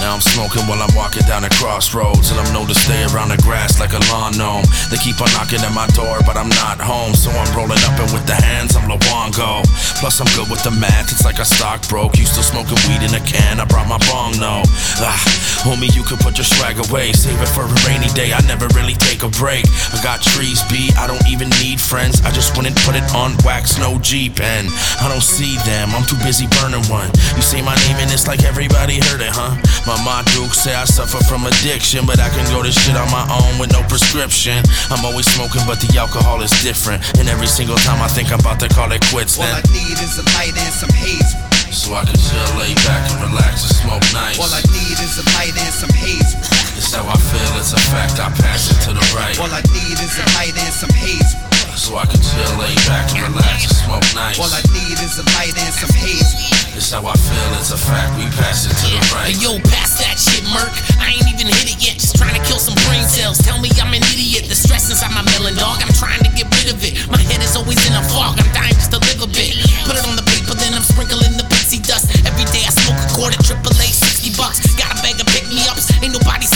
[0.00, 2.30] Now I'm smoking while I'm walking down the crossroads.
[2.30, 4.64] And I'm known to stay around the grass like a lawn gnome.
[4.90, 7.14] They keep on knocking at my door but I'm not home.
[7.14, 9.66] So I'm rolling up and with the hands I'm Luongo.
[9.98, 12.16] Plus I'm good with the math, it's like I stock broke.
[12.16, 14.62] You still smoking weed in a can, I brought my bong no
[15.02, 15.18] Ah,
[15.66, 17.12] homie you can put your swag away.
[17.12, 19.66] Save it for a rainy day, I never really take a break.
[19.90, 22.22] I got trees beat, I don't even need friends.
[22.22, 24.66] I just and put it on wax, no G pen.
[25.00, 27.10] I don't see them, I'm too busy burning one.
[27.34, 29.54] You say my name and it's like everybody heard it, huh?
[29.88, 33.08] My ma Duke say I suffer from addiction, but I can go to shit on
[33.08, 34.60] my own with no prescription.
[34.92, 37.00] I'm always smoking, but the alcohol is different.
[37.16, 39.48] And every single time I think I'm about to call it quits, then.
[39.48, 41.32] All I need is a light and some haze.
[41.72, 44.36] so I can chill, lay back and relax and smoke nice.
[44.36, 46.36] All I need is a light and some haze.
[46.76, 48.20] It's how I feel, it's a fact.
[48.20, 49.40] I pass it to the right.
[49.40, 51.47] All I need is a light and some haze.
[51.78, 54.34] So I can chill, lay back and relax and smoke nice.
[54.42, 56.26] All I need is a light and some haze.
[56.74, 58.18] It's how I feel, it's a fact.
[58.18, 59.30] We pass it to the right.
[59.30, 60.74] Hey, yo, pass that shit, Merc.
[60.98, 62.02] I ain't even hit it yet.
[62.02, 63.38] Just trying to kill some brain cells.
[63.38, 64.50] Tell me I'm an idiot.
[64.50, 65.78] The stress inside my melon, dog.
[65.78, 66.98] I'm trying to get rid of it.
[67.14, 68.42] My head is always in a fog.
[68.42, 69.54] I'm dying just to live a bit.
[69.86, 72.10] Put it on the paper, then I'm sprinkling the pixie dust.
[72.26, 74.66] Every day I smoke a quarter, triple A, 60 bucks.
[74.74, 75.94] Got a bag of pick me ups.
[76.02, 76.47] Ain't nobody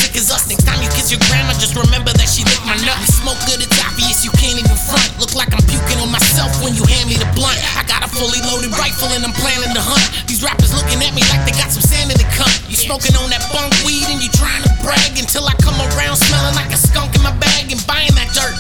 [1.13, 2.97] your grandma, just remember that she licked my nut.
[3.05, 4.25] You smoke good, it's obvious.
[4.25, 5.05] You can't even front.
[5.21, 7.61] Look like I'm puking on myself when you hand me the blunt.
[7.77, 10.09] I got a fully loaded rifle and I'm planning to hunt.
[10.25, 12.49] These rappers looking at me like they got some sand in the cunt.
[12.73, 16.17] You smoking on that bunk weed and you trying to brag until I come around
[16.17, 18.57] smelling like a skunk in my bag and buying that dirt.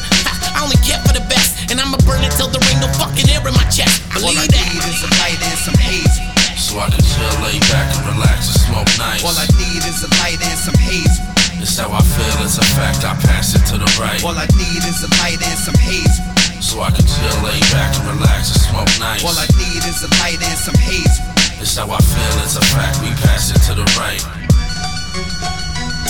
[0.53, 3.24] I only care for the best, and I'ma burn it till there ain't no fucking
[3.32, 4.05] air in my chest.
[4.20, 4.53] All I that.
[4.53, 6.20] need is a light and some haze.
[6.61, 9.24] So I can chill, lay back and relax and smoke nice.
[9.24, 11.41] All I need is a light and some haze.
[11.63, 13.07] It's how I feel, it's a fact.
[13.07, 14.19] I pass it to the right.
[14.25, 16.19] All I need is a light and some haze.
[16.59, 19.23] So I can chill, lay back and relax and smoke nice.
[19.23, 21.23] All I need is a light and some haze.
[21.63, 22.99] It's how I feel, it's a fact.
[23.01, 24.19] We pass it to the right.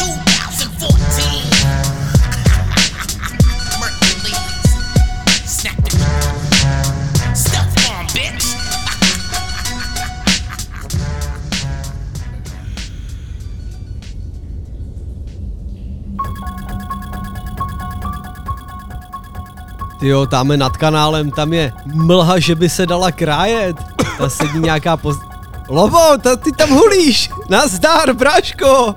[0.01, 1.42] 2014.
[20.03, 23.77] Jo, tam nad kanálem, tam je mlha, že by se dala krájet.
[24.19, 25.17] Ta sedí nějaká poz...
[25.69, 27.31] Lobo, ta, ty tam hulíš!
[27.49, 28.95] Nazdar, bráško!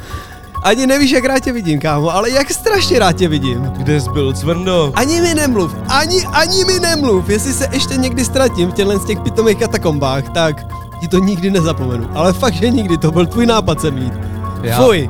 [0.64, 3.62] Ani nevíš, jak rád tě vidím, kámo, ale jak strašně rád tě vidím.
[3.78, 4.91] Kde jsi byl, Cvrndo?
[4.95, 7.30] Ani mi nemluv, ani, ani mi nemluv.
[7.30, 10.66] Jestli se ještě někdy ztratím v těchto z těch pitomých katakombách, tak
[10.99, 12.10] ti to nikdy nezapomenu.
[12.14, 14.14] Ale fakt, že nikdy, to byl tvůj nápad sem jít.
[14.62, 15.10] Já- Fuj.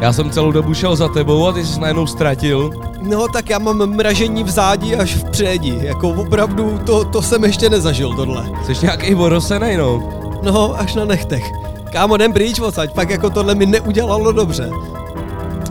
[0.00, 2.70] Já jsem celou dobu šel za tebou a ty jsi najednou ztratil.
[3.02, 5.78] No tak já mám mražení v zádi až v předí.
[5.82, 8.50] Jako opravdu, to, to jsem ještě nezažil tohle.
[8.66, 10.02] Jsi nějaký orosenej, no.
[10.42, 11.52] No, až na nechtech.
[11.92, 14.70] Kámo, jdem pryč odsaď, pak jako tohle mi neudělalo dobře.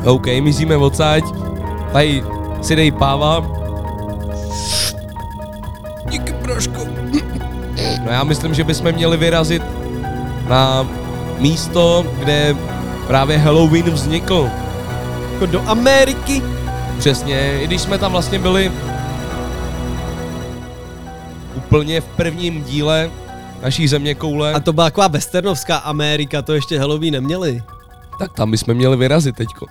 [0.05, 1.23] OK, mizíme odsaď.
[1.91, 2.23] Tady
[2.61, 3.45] si dej páva.
[6.09, 6.88] Díky, brožku.
[8.05, 9.63] No já myslím, že bychom měli vyrazit
[10.47, 10.88] na
[11.39, 12.55] místo, kde
[13.10, 14.49] právě Halloween vznikl.
[15.34, 16.43] Jako do Ameriky.
[16.99, 18.72] Přesně, i když jsme tam vlastně byli
[21.55, 23.12] úplně v prvním díle
[23.62, 24.53] naší země koule.
[24.53, 27.64] A to byla taková westernovská Amerika, to ještě Halloween neměli.
[28.20, 29.66] Tak tam bychom měli vyrazit teďko.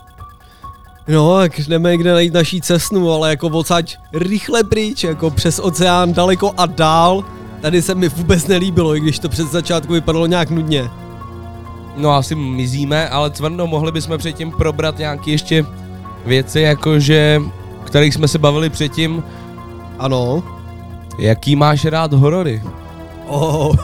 [1.08, 6.12] No, tak jdeme kde najít naší cestnu, ale jako odsaď rychle pryč, jako přes oceán
[6.12, 7.24] daleko a dál.
[7.60, 10.90] Tady se mi vůbec nelíbilo, i když to před začátku vypadalo nějak nudně.
[11.98, 15.66] No asi mizíme, ale Cvrno, mohli bychom předtím probrat nějaké ještě
[16.26, 17.42] věci, jakože,
[17.84, 19.22] kterých jsme se bavili předtím.
[19.98, 20.42] Ano.
[21.18, 22.62] Jaký máš rád horory?
[23.26, 23.76] Oh,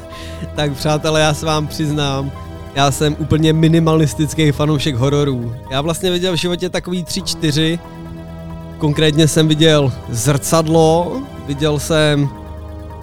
[0.54, 2.30] tak přátelé, já se vám přiznám,
[2.74, 5.54] já jsem úplně minimalistický fanoušek hororů.
[5.70, 7.78] Já vlastně viděl v životě takový tři, čtyři.
[8.78, 11.12] Konkrétně jsem viděl Zrcadlo,
[11.46, 12.28] viděl jsem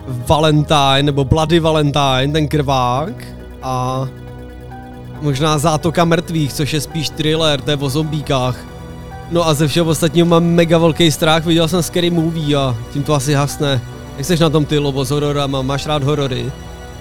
[0.07, 3.13] Valentine, nebo Bloody Valentine, ten krvák.
[3.61, 4.07] A
[5.22, 8.57] možná Zátoka mrtvých, což je spíš thriller, to je o zombíkách.
[9.32, 13.03] No a ze všeho ostatního mám mega velký strach, viděl jsem Scary Movie a tím
[13.03, 13.82] to asi hasne.
[14.18, 15.61] Jak jsi na tom ty, Lobo, s hororama?
[15.61, 16.51] Máš rád horory?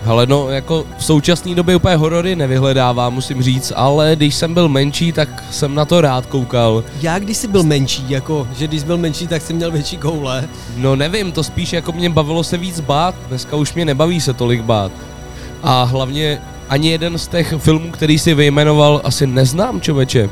[0.04, 4.68] Hele, no, jako v současné době úplně horory nevyhledávám, musím říct, ale když jsem byl
[4.68, 6.84] menší, tak jsem na to rád koukal.
[7.02, 10.48] Já když jsi byl menší, jako, že když byl menší, tak jsi měl větší koule.
[10.76, 14.32] No nevím, to spíš jako mě bavilo se víc bát, dneska už mě nebaví se
[14.32, 14.92] tolik bát.
[15.62, 20.30] A hlavně ani jeden z těch filmů, který si vyjmenoval, asi neznám, čověče.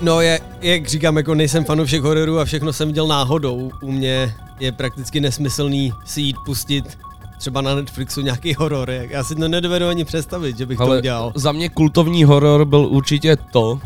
[0.00, 3.70] No, je, jak říkám, jako nejsem fanoušek hororů a všechno jsem viděl náhodou.
[3.82, 6.98] U mě je prakticky nesmyslný si jít pustit
[7.38, 8.90] třeba na Netflixu nějaký horor.
[8.90, 11.32] jak- Já si to nedovedu ani představit, že bych to Ale udělal.
[11.34, 13.80] za mě kultovní horor byl určitě to,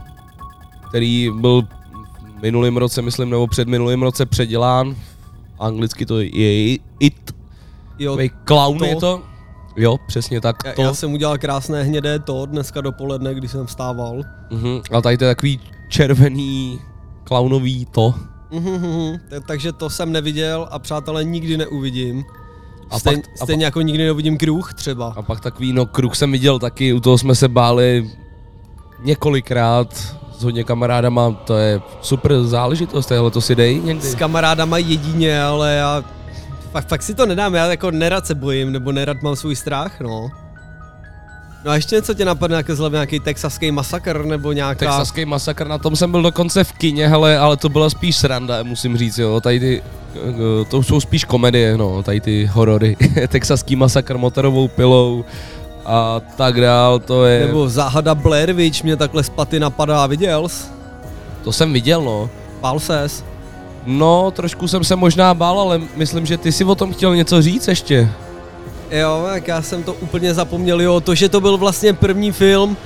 [0.89, 1.62] který byl
[2.43, 4.97] minulým roce, myslím, nebo před minulým roce předělán.
[5.59, 7.34] Anglicky to je It.
[7.99, 8.84] Jo, Clown to.
[8.84, 9.22] je to.
[9.77, 10.83] Jo, přesně tak Já, to.
[10.83, 14.20] já jsem udělal krásné hnědé to dneska dopoledne, když jsem vstával.
[14.51, 14.81] Mhm.
[14.93, 16.81] A tady to je takový červený
[17.24, 18.14] klaunový to.
[18.51, 22.24] Mhm, ta- takže to jsem neviděl a přátelé nikdy neuvidím.
[22.91, 25.12] A A Stejn, pak- a stejně jako nikdy neuvidím kruh třeba.
[25.16, 28.11] A pak takový, no kruh jsem viděl taky, u toho jsme se báli
[29.05, 29.95] několikrát
[30.39, 34.09] s hodně kamarádama, to je super záležitost, tohle to si dej někdy.
[34.09, 36.05] S kamarádama jedině, ale já
[36.77, 40.01] fakt, fakt si to nedám, já jako nerad se bojím, nebo nerad mám svůj strach,
[40.01, 40.31] no.
[41.64, 44.87] No a ještě něco tě napadne, jako zlevně nějaký texaský masakr, nebo nějaká...
[44.87, 48.62] Texaský masakr, na tom jsem byl dokonce v kině, hele, ale to byla spíš sranda,
[48.62, 49.83] musím říct, jo, tady ty,
[50.16, 52.97] eh, to jsou spíš komedie, no, tady ty horory,
[53.29, 55.24] Texaský masakr motorovou pilou
[55.87, 60.49] a tak dál, to je, Nebo záhada Blair Witch mě takhle z paty napadá, viděl
[60.49, 60.66] jsi?
[61.45, 62.31] to jsem viděl, no.
[62.61, 63.24] Pál ses?
[63.87, 67.43] No, trošku jsem se možná bál, ale myslím, že ty si o tom chtěl něco
[67.43, 68.11] říct ještě.
[68.91, 72.76] Jo, tak já jsem to úplně zapomněl, jo, to, že to byl vlastně první film,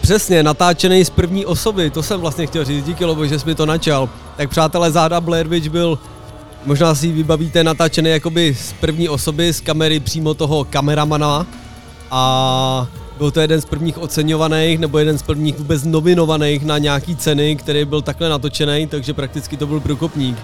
[0.00, 3.54] přesně, natáčený z první osoby, to jsem vlastně chtěl říct, díky Lobo, že jsi mi
[3.54, 4.08] to načal.
[4.36, 5.98] Tak přátelé, záda Blair Witch byl,
[6.64, 11.46] možná si vybavíte, natáčený jakoby z první osoby, z kamery přímo toho kameramana
[12.10, 12.86] a
[13.18, 17.56] byl to jeden z prvních oceňovaných, nebo jeden z prvních vůbec nominovaných na nějaký ceny,
[17.56, 20.38] který byl takhle natočený, takže prakticky to byl průkopník.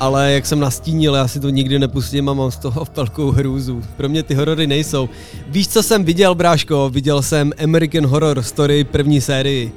[0.00, 3.82] Ale jak jsem nastínil, já si to nikdy nepustím a mám z toho velkou hrůzu.
[3.96, 5.08] Pro mě ty horory nejsou.
[5.46, 6.90] Víš, co jsem viděl, bráško?
[6.90, 9.72] Viděl jsem American Horror Story první sérii.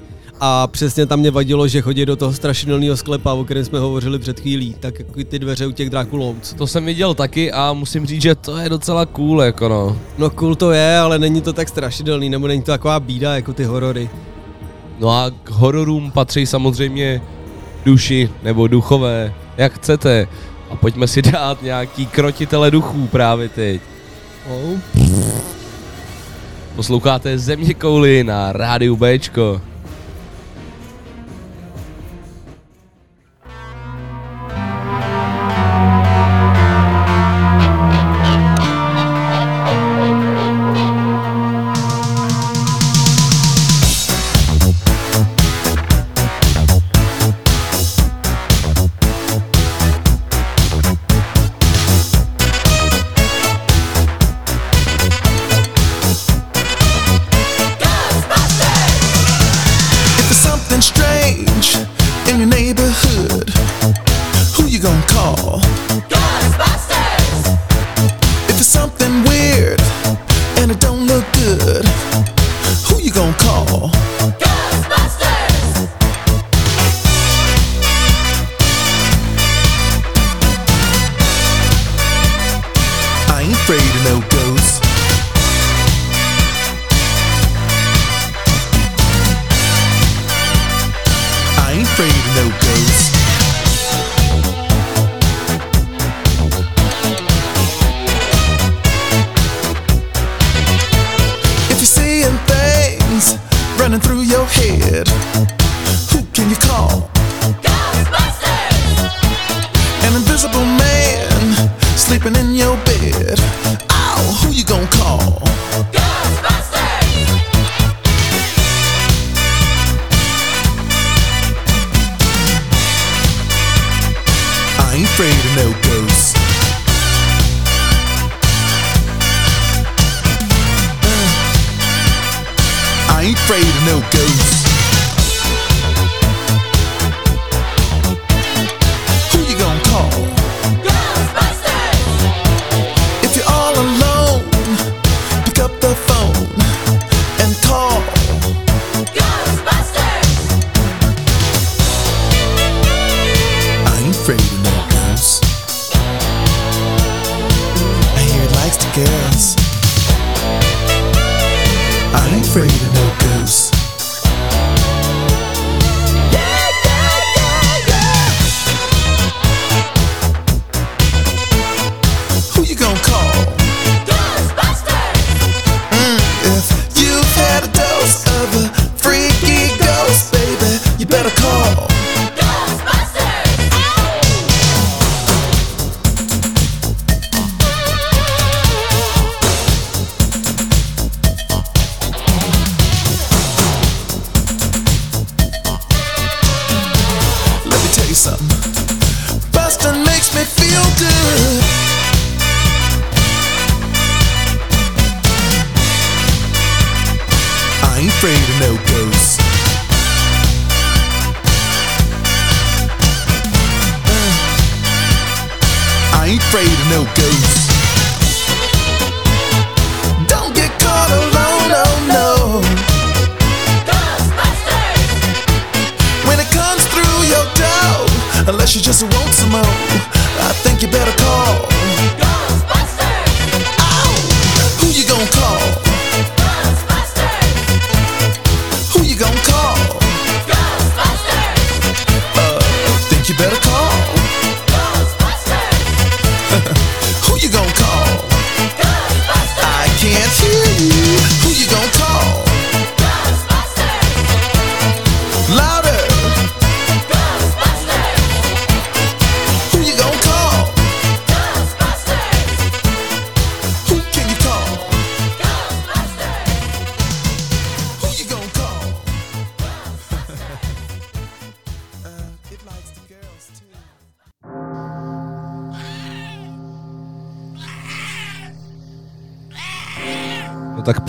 [0.46, 4.20] A přesně tam mě vadilo, že chodí do toho strašidelného sklepa, o kterém jsme hovořili
[4.20, 4.76] před chvílí.
[4.80, 6.54] Tak jako ty dveře u těch Drakulovc.
[6.54, 9.98] To jsem viděl taky a musím říct, že to je docela cool, jako no.
[10.18, 13.54] No cool to je, ale není to tak strašidelný, nebo není to taková bída jako
[13.54, 14.10] ty horory.
[15.00, 17.22] No a k hororům patří samozřejmě
[17.86, 20.28] duši nebo duchové, jak chcete.
[20.70, 23.82] A pojďme si dát nějaký krotitele duchů právě teď.
[24.50, 24.80] Oh.
[26.76, 29.62] Posloucháte Země kouli na rádiu Bčko.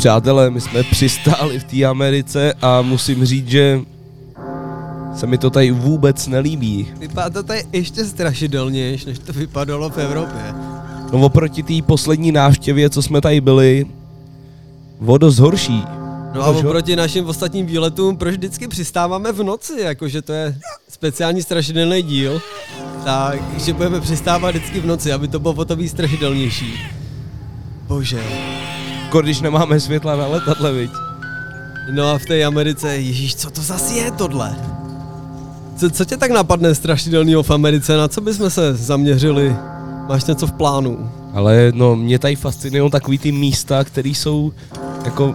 [0.05, 3.80] Přátelé, my jsme přistáli v té Americe a musím říct, že
[5.16, 6.88] se mi to tady vůbec nelíbí.
[6.98, 10.55] Vypadá to tady ještě strašidelnější, než to vypadalo v Evropě.
[11.12, 13.86] No oproti té poslední návštěvě, co jsme tady byli,
[15.07, 15.82] o dost horší.
[16.34, 21.42] No a oproti našim ostatním výletům, proč vždycky přistáváme v noci, jakože to je speciální
[21.42, 22.42] strašidelný díl,
[23.05, 26.74] takže budeme přistávat vždycky v noci, aby to bylo víc strašidelnější.
[27.88, 28.53] Bože.
[29.15, 30.91] Jako když nemáme světla na letadle, viď?
[31.91, 34.57] No a v té Americe, ježíš, co to zase je tohle?
[35.77, 39.57] Co, co tě tak napadne strašidelného v Americe, na co bychom se zaměřili?
[40.09, 41.11] Máš něco v plánu?
[41.35, 44.53] Ale no, mě tady fascinují takový ty místa, které jsou
[45.05, 45.35] jako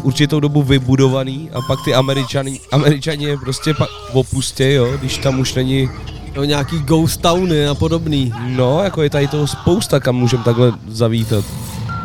[0.00, 5.18] v určitou dobu vybudovaný a pak ty američani, američani je prostě pak opustě, jo, když
[5.18, 5.90] tam už není...
[6.36, 8.34] No nějaký ghost towny a podobný.
[8.46, 11.44] No, jako je tady toho spousta, kam můžeme takhle zavítat.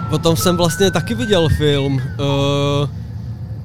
[0.09, 2.89] Potom jsem vlastně taky viděl film uh,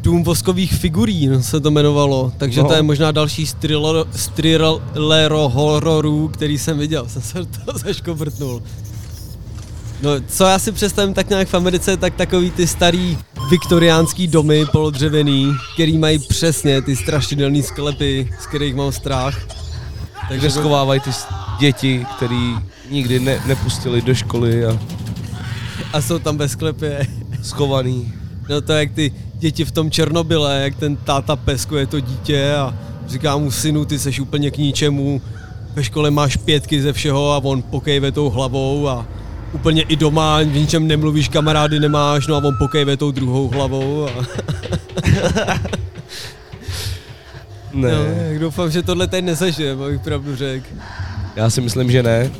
[0.02, 2.68] Dům voskových figurín se to jmenovalo, takže No.
[2.68, 7.78] to je možná další z thriller, z thrillero hororů, který jsem viděl, jsem se to
[7.78, 8.62] zaškobrtnul.
[10.02, 13.18] No, co já si představím tak nějak v Americe, tak takový ty starý
[13.50, 19.38] viktoriánský domy polodřevěný, který mají přesně ty strašidelný sklepy, z kterých mám strach.
[20.28, 21.10] Takže schovávají ty
[21.60, 22.54] děti, který
[22.90, 24.78] nikdy ne, nepustili do školy a
[25.92, 27.06] A jsou tam ve sklepě.
[27.42, 28.12] schovaný.
[28.48, 32.54] No to je jak ty děti v tom Černobyle, jak ten táta peskuje to dítě
[32.54, 32.74] a
[33.06, 35.22] říká mu synu, ty seš úplně k ničemu,
[35.74, 39.06] ve škole máš pětky ze všeho a on pokejve tou hlavou a
[39.52, 44.06] úplně i doma v ničem nemluvíš, kamarády nemáš, no a on pokejve tou druhou hlavou
[44.06, 44.10] a...
[47.72, 47.90] Ne.
[47.90, 50.66] No, doufám, že tohle teď nezažijeme, abych pravdu řekl.
[51.36, 52.30] Já si myslím, že ne.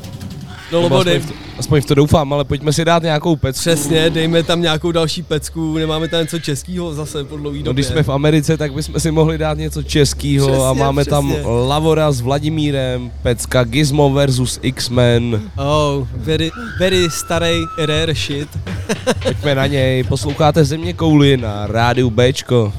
[0.71, 3.35] No, lebo aspoň, dej, v to, aspoň v to doufám, ale pojďme si dát nějakou
[3.35, 3.59] pecku.
[3.59, 7.73] přesně, dejme tam nějakou další pecku, nemáme tam něco českého zase po dlouhý No, době.
[7.73, 11.29] když jsme v Americe, tak bychom si mohli dát něco českého a Přesně, máme tam
[11.29, 11.47] přesně.
[11.67, 15.41] Lavora s Vladimírem, pecka Gizmo versus X-Men.
[15.57, 18.49] Oh, very, very starý rare shit.
[19.23, 22.73] Pojďme na něj, posloucháte Země kouly na rádiu Bčko.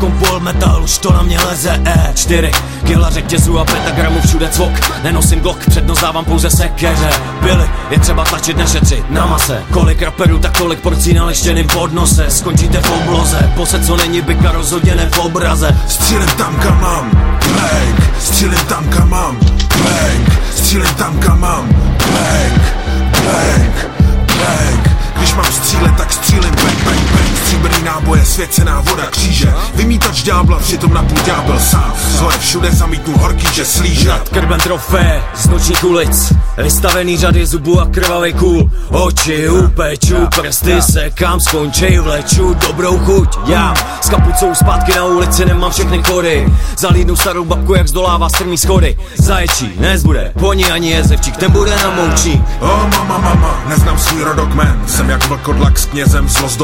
[0.00, 2.50] Z kompol metal, už to na mě leze E čtyři.
[2.86, 4.72] Kila řetězů a pentagramů všude cvok.
[5.02, 7.10] Nenosím glock, přednost dávám pouze sekeře.
[7.42, 9.62] Byly, je třeba tlačit, nešetřit na mase.
[9.72, 12.30] Kolik raperů, tak kolik porcí na leštěným podnose.
[12.30, 15.76] Skončíte v obloze, pose co není byka rozhodně ne v obraze.
[15.88, 17.10] Střílím tam, kam mám,
[17.54, 19.36] bang Střílím tam, kam mám,
[19.84, 21.68] bang Střílím tam, kam mám,
[22.12, 22.62] bang
[23.24, 23.90] Bang,
[24.28, 27.36] bang Když mám střílet, tak střílím bang, bang, bang.
[27.42, 29.54] Stříbrný náboje, svěcená voda, kříže.
[29.74, 31.92] Vymítač ďábla, přitom na půl ďábel sám.
[32.08, 34.12] Zhore všude zamítnu horký, že slíže.
[34.32, 36.32] Krben trofé z nočních ulic.
[36.56, 38.70] Vystavený řady zubů a krvavý kůl.
[38.88, 45.44] Oči upeču, prsty se kam skončej vleču Dobrou chuť, já s kapucou zpátky na ulici
[45.44, 46.46] nemám všechny kody
[46.78, 48.96] Zalídnu starou babku jak zdolává strmý schody.
[49.16, 52.42] Zaječí, nezbude, po ní ani jezevčík, ten bude na moučí.
[52.60, 54.82] O mama, mama, neznám svůj rodokmen.
[54.86, 55.28] Jsem jak
[55.70, 56.56] vlkodlak s knězem, zlo s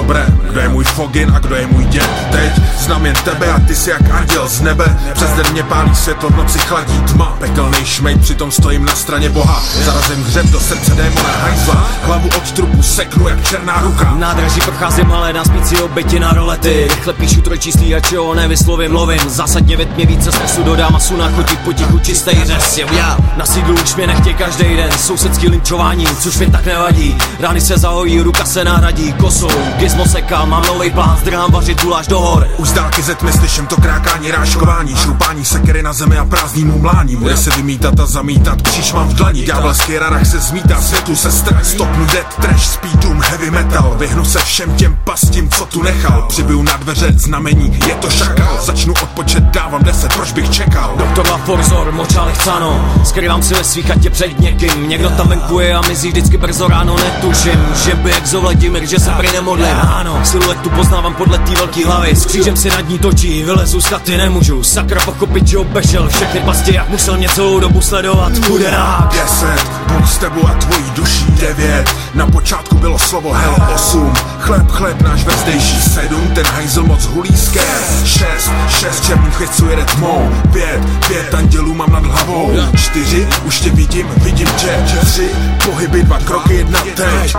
[0.51, 2.11] Kdo je můj fogin a kdo je můj děd?
[2.31, 4.99] Teď znám jen tebe a ty jsi jak anděl z nebe.
[5.15, 7.37] Přes den mě pálí světlo, v noci chladí tma.
[7.39, 9.63] Pekelný šmejt, přitom stojím na straně Boha.
[9.85, 11.89] Zarazím hřeb do srdce démona hajzla.
[12.03, 14.15] Hlavu od trupu seknu jak černá ruka.
[14.19, 16.89] Nádraží procházím ale na spící oběti na rolety.
[16.95, 19.31] Rychle píšu trojčíslí a čeho nevyslovím lovím.
[19.31, 22.79] Zásadně ve tmě více stresu dodám a suna chodí potichu čistej řez.
[22.93, 24.91] Já na sídlu už mě nechtěj každý den.
[24.99, 27.17] Sousedský linčování, což mi tak nevadí.
[27.41, 28.65] Rány se zahojí, ruka se
[28.97, 29.49] nahradí kosou.
[29.79, 32.49] Gizmo seka, mám nový plán, zdrhám vařit guláš do hor.
[32.57, 37.17] Už dálky ze tmy slyším to krákání, ráškování Šoupání sekery na zemi a prázdný mumlání
[37.17, 39.43] Bude se vymítat a zamítat, kříž mám v dlaní.
[39.43, 41.65] Ďábelský rarach se zmítá, světu se strach.
[41.65, 43.95] Stopnu dead, trash, speed, doom, heavy metal.
[43.99, 46.23] Vyhnu se všem těm pastím, co tu nechal.
[46.29, 48.59] Přibiju na dveře znamení, je to šakal.
[48.63, 50.95] Začnu odpočet, dávám deset, proč bych čekal?
[50.97, 54.89] Doktor Laforzor, močali chcano Skrývám si ve svých chatě před někým.
[54.89, 58.41] Někdo tam venkuje a mizí vždycky brzo ráno Netuším, že by jak zo
[58.87, 62.17] Vladimír, že se prý nemodlím Ano, siluetu poznávám podle té velký hlavy.
[62.17, 64.63] S křížem si nad ní točí, vylezu z chaty nemůžu.
[64.63, 70.11] Sakra pochopit, že obešel všechny pasti Jak musel mě celou dobu sledovat, chudák Deset, Bůh
[70.11, 71.95] s tebou a tvojí duší devět.
[72.15, 74.13] Na počátku bylo slovo hell osm.
[74.41, 76.31] Chleb, chleb, náš vezdejší sedm.
[76.35, 77.65] Ten hajzl moc hulíské
[78.05, 80.31] Šest, šest černých chvěců jede tmou.
[80.53, 82.53] Pět, pět andělů mám nad hlavou.
[82.77, 84.85] Čtyři, už tě vidím, vidím tě.
[85.05, 85.31] Tři,
[85.65, 87.37] pohyby, dva kroky, jedna teď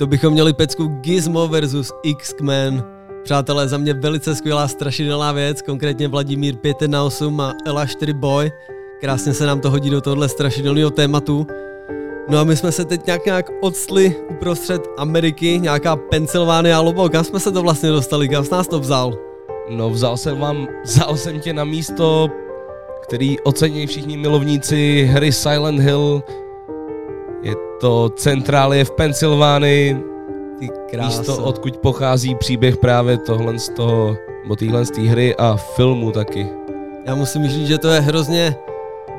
[0.00, 2.84] To bychom měli pecku Gizmo versus X-Men.
[3.24, 8.12] Přátelé, za mě velice skvělá strašidelná věc, konkrétně Vladimír 5 na 8 a Ela 4
[8.12, 8.52] Boy.
[9.00, 11.46] Krásně se nám to hodí do tohle strašidelného tématu.
[12.28, 17.24] No a my jsme se teď nějak nějak odstli uprostřed Ameriky, nějaká Pensylvánia, Lobo, kam
[17.24, 19.18] jsme se to vlastně dostali, kam jsi nás to vzal?
[19.70, 22.28] No vzal jsem vám, vzal jsem tě na místo,
[23.02, 26.22] který ocení všichni milovníci hry Silent Hill.
[27.42, 29.96] Je to centrálie v Pensylvánii,
[30.58, 31.18] Ty krása.
[31.18, 36.10] místo, odkud pochází příběh právě tohle z toho, nebo téhle z té hry a filmu
[36.12, 36.46] taky.
[37.06, 38.56] Já musím říct, že to je hrozně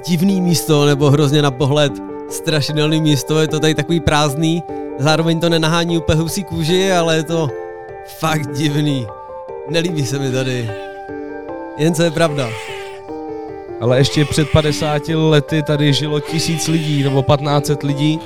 [0.08, 1.94] divný místo, nebo hrozně na pohled
[2.30, 4.64] strašidelný místo, je to tady takový prázdný,
[5.00, 7.50] zároveň to nenahání úplně husí kůži, ale je to
[8.20, 9.08] fakt divný.
[9.70, 10.70] Nelíbí se mi tady.
[11.78, 12.50] Jen co je pravda.
[13.82, 18.20] Ale ještě před 50 lety tady žilo tisíc lidí, nebo 1500 lidí.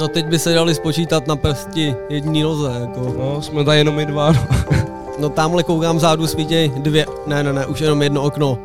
[0.00, 3.14] No teď by se dali spočítat na prsti jední noze, jako.
[3.18, 4.32] No, jsme tady jenom my dva.
[4.32, 4.46] No.
[5.18, 8.58] No tamhle koukám zádu svítěj dvě, ne, ne, ne, už jenom jedno okno.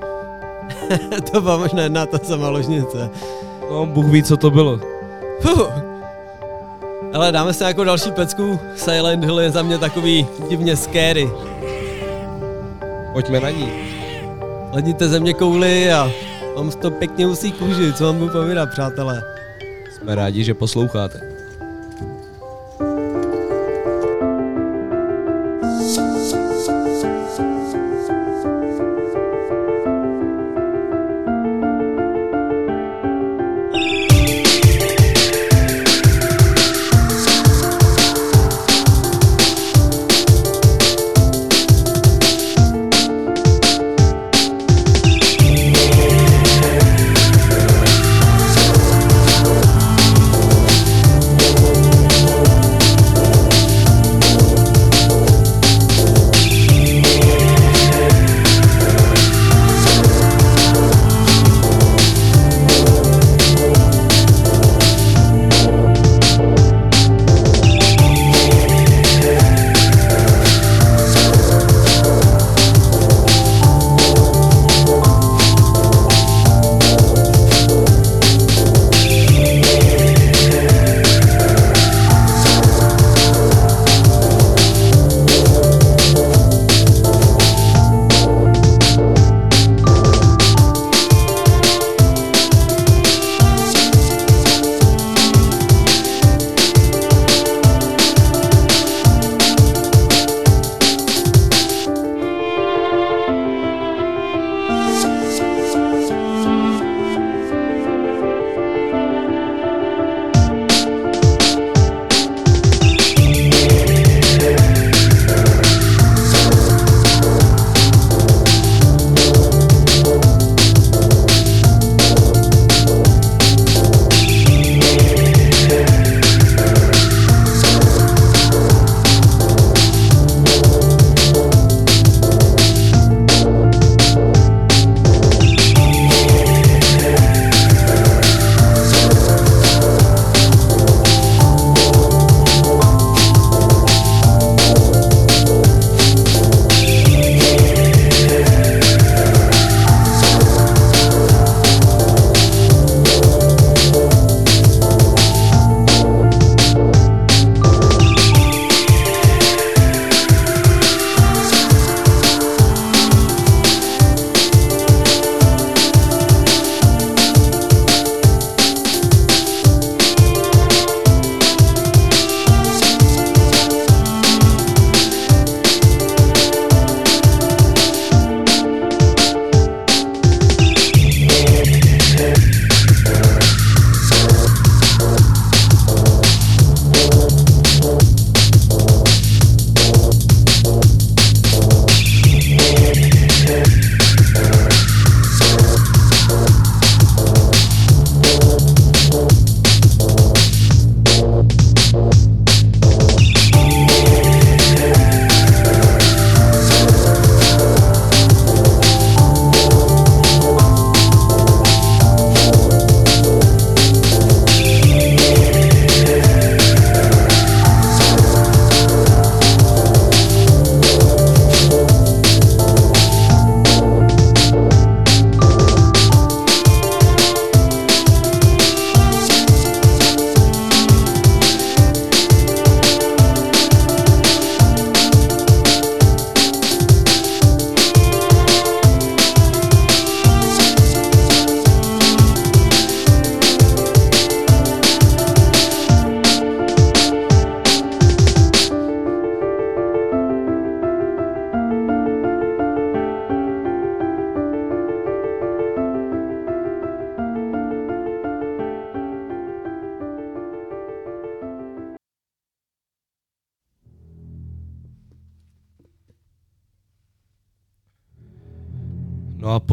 [1.31, 3.09] to byla možná jedna ta sama ložnice.
[3.71, 4.79] No, Bůh ví, co to bylo.
[5.41, 5.69] Fuh.
[7.13, 8.59] Ale dáme se jako další pecku.
[8.75, 11.29] Silent Hill je za mě takový divně scary.
[13.13, 13.94] Pojďme na ní.
[14.75, 16.11] Ledníte země kouli a
[16.55, 19.23] mám to pěkně usí kůži, co vám budu povídat, přátelé.
[19.91, 21.34] Jsme rádi, že posloucháte.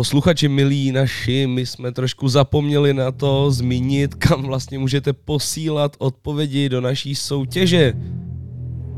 [0.03, 6.69] Posluchači milí naši, my jsme trošku zapomněli na to zmínit, kam vlastně můžete posílat odpovědi
[6.69, 7.93] do naší soutěže.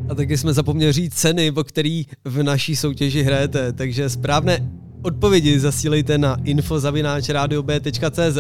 [0.09, 4.71] A taky jsme zapomněli říct ceny, po který v naší soutěži hrajete, takže správné
[5.03, 8.39] odpovědi zasílejte na info.radiob.cz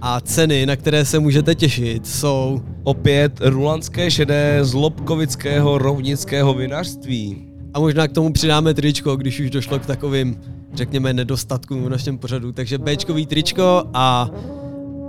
[0.00, 2.62] A ceny, na které se můžete těšit, jsou...
[2.84, 7.46] Opět rulanské šedé z Lobkovického rovnického vinařství.
[7.74, 10.36] A možná k tomu přidáme tričko, když už došlo k takovým,
[10.74, 12.52] řekněme, nedostatkům v našem pořadu.
[12.52, 14.30] Takže Bčkový tričko a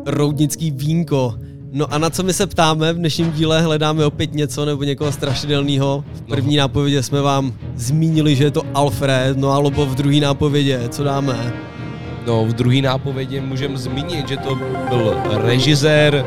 [0.06, 1.36] roudnický vínko.
[1.72, 5.12] No a na co my se ptáme v dnešním díle, hledáme opět něco nebo někoho
[5.12, 6.04] strašidelného.
[6.14, 10.20] V první nápovědě jsme vám zmínili, že je to Alfred, no a Lobo v druhé
[10.20, 11.54] nápovědě, co dáme?
[12.28, 14.56] No, v druhé nápovědi můžeme zmínit, že to
[14.90, 16.26] byl režisér,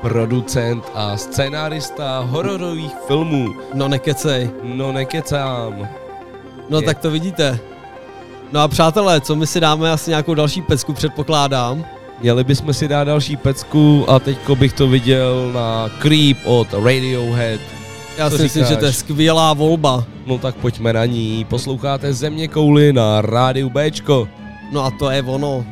[0.00, 3.54] producent a scénárista hororových filmů.
[3.74, 4.50] No nekecej.
[4.62, 5.88] No nekecám.
[6.72, 7.58] No Je- tak to vidíte.
[8.52, 11.84] No a přátelé, co my si dáme asi nějakou další pecku, předpokládám.
[12.20, 17.60] Měli bychom si dát další pecku a teďko bych to viděl na Creep od Radiohead.
[18.18, 20.04] Já Co si myslím, že to je skvělá volba.
[20.26, 21.44] No tak pojďme na ní.
[21.48, 24.28] Posloucháte Země kouly na rádiu Bčko.
[24.72, 25.64] No a to je ono.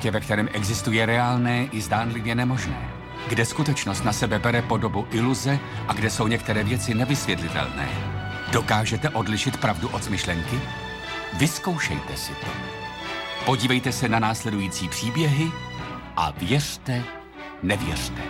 [0.00, 2.88] Světě, ve kterém existuje reálné i zdánlivě nemožné.
[3.28, 5.58] Kde skutečnost na sebe bere podobu iluze
[5.88, 7.88] a kde jsou některé věci nevysvětlitelné.
[8.52, 10.60] Dokážete odlišit pravdu od smyšlenky?
[11.38, 12.46] Vyzkoušejte si to.
[13.44, 15.52] Podívejte se na následující příběhy
[16.16, 17.02] a věřte,
[17.62, 18.22] nevěřte.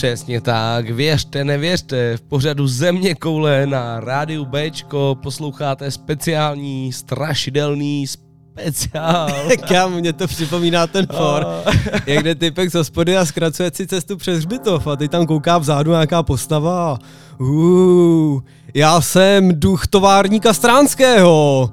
[0.00, 9.28] Přesně tak, věřte, nevěřte, v pořadu Země koule na rádiu Bčko posloucháte speciální, strašidelný speciál.
[9.68, 11.46] Kam mě to připomíná ten for,
[12.06, 15.58] jak jde typek z hospody a zkracuje si cestu přes hřbitov a teď tam kouká
[15.58, 16.98] vzadu nějaká postava a
[17.40, 18.40] uh,
[18.74, 21.70] já jsem duch továrníka Stránského.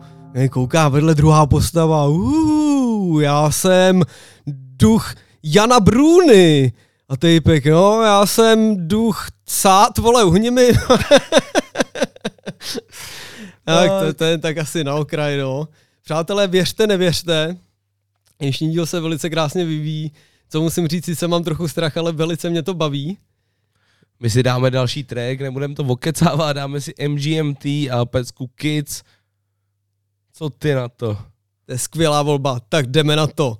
[0.52, 4.04] Kouká vedle druhá postava, uh, já jsem
[4.80, 5.14] duch
[5.44, 6.74] Jana Bruny.
[7.10, 10.68] A typek, no, já jsem duch sát, vole, uhni mi.
[13.64, 15.68] tak to, to, je tak asi na okraj, no.
[16.04, 17.58] Přátelé, věřte, nevěřte.
[18.40, 20.12] Dnešní díl se velice krásně vyvíjí.
[20.50, 23.18] Co musím říct, sice mám trochu strach, ale velice mě to baví.
[24.20, 29.04] My si dáme další track, nebudeme to okecávat, dáme si MGMT a pecku Kids.
[30.34, 31.18] Co ty na to?
[31.66, 33.58] To je skvělá volba, tak jdeme na to.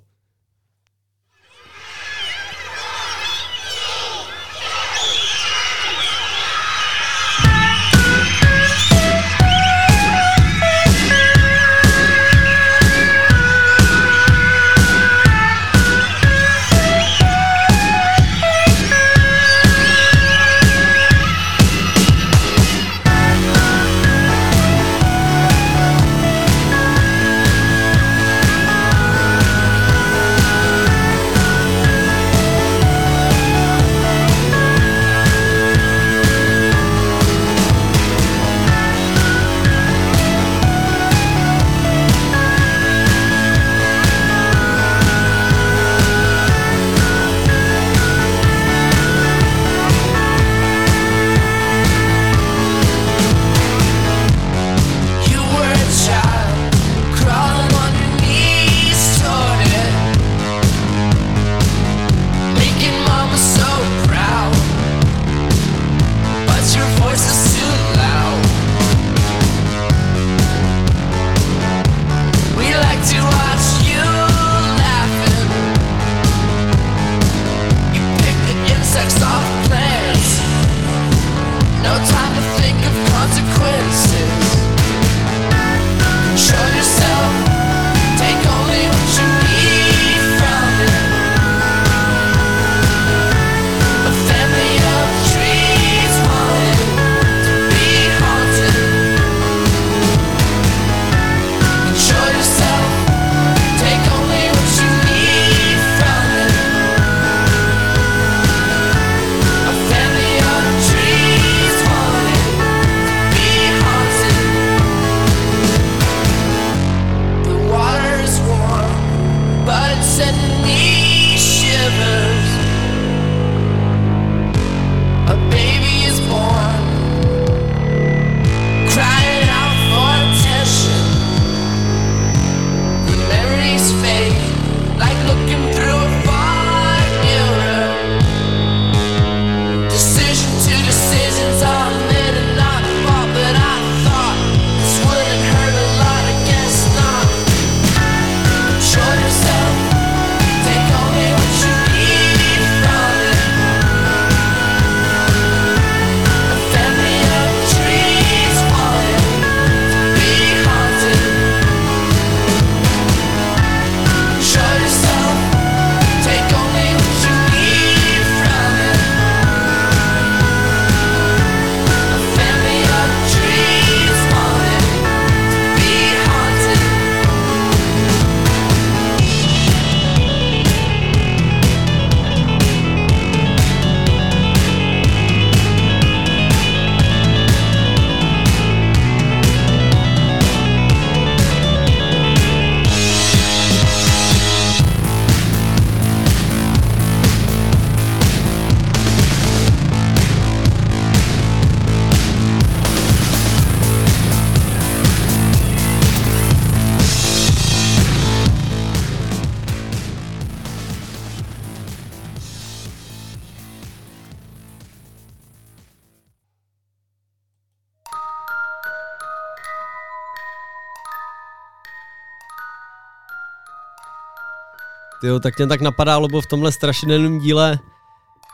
[225.28, 227.78] Tyjo, tak mě tak napadá, lebo v tomhle strašidelném díle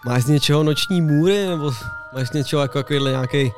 [0.06, 1.70] máš z něčeho noční můry, nebo
[2.14, 3.52] máš z něčeho jako takovýhle nějaký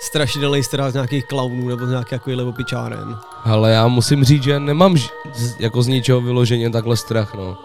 [0.00, 3.18] strašidelný strach z nějakých klaunů, nebo z nějakých takovýhle opičáren.
[3.44, 7.58] Ale já musím říct, že nemám ž- z- jako z ničeho vyloženě takhle strach, no.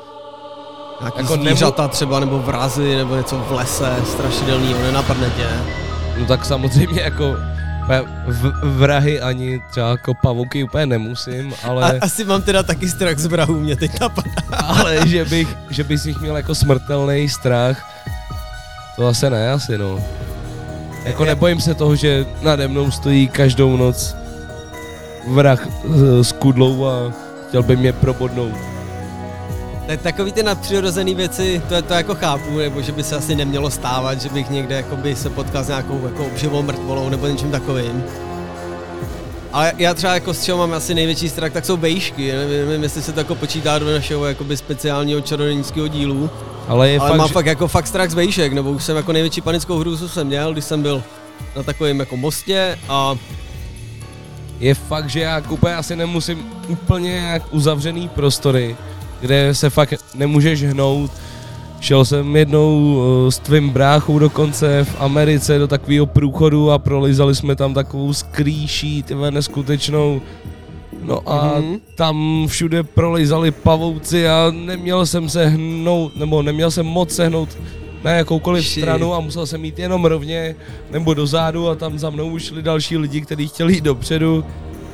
[1.01, 5.47] Nějaký Jako jako zvířata třeba, nebo vrazy, nebo něco v lese strašidelného, nenapadne tě.
[6.17, 7.35] No tak samozřejmě jako
[8.27, 13.17] v, vrahy ani třeba jako pavouky úplně nemusím, ale, A, asi mám teda taky strach
[13.17, 14.31] z vrahů, mě teď napadá.
[14.57, 17.93] ale že bych, že bych z nich měl jako smrtelný strach,
[18.95, 20.03] to zase ne asi no.
[21.03, 24.15] Jako nebojím se toho, že nade mnou stojí každou noc
[25.27, 27.13] vrah eh, s kudlou a
[27.47, 28.76] chtěl by mě probodnout.
[29.87, 33.69] Tak takový ty nadpřirozené věci, to, to jako chápu, nebo že by se asi nemělo
[33.71, 38.03] stávat, že bych někde jakoby se potkal s nějakou jako obživou mrtvolou nebo něčím takovým.
[39.51, 42.31] Ale já třeba jako z čeho mám asi největší strach, tak jsou vejšky.
[42.33, 46.29] Nevím, nevím jestli se to jako počítá do našeho jakoby speciálního čarodějnického dílu.
[46.67, 48.97] Ale je Ale fakt, mám že- fakt jako fakt strach z vejšek, nebo už jsem
[48.97, 51.03] jako největší panickou hrůzu jsem měl, když jsem byl
[51.55, 53.15] na takovém jako mostě a
[54.59, 58.75] je fakt, že já úplně asi nemusím úplně nějak uzavřený prostory,
[59.21, 61.11] kde se fakt nemůžeš hnout.
[61.79, 67.35] Šel jsem jednou eh, s tvým bráchou dokonce v Americe do takového průchodu a prolizali
[67.35, 70.21] jsme tam takovou skrýší, tyhle neskutečnou.
[71.03, 71.61] No a Mhm.
[71.63, 71.79] mm-hmm.
[71.95, 77.49] tam všude prolizali pavouci a neměl jsem se hnout, nebo neměl jsem moc se hnout
[78.03, 78.83] na jakoukoliv Shit.
[78.83, 80.55] stranu a musel jsem jít jenom rovně
[80.91, 84.43] nebo dozadu a tam za mnou šli další lidi, kteří chtěli jít dopředu,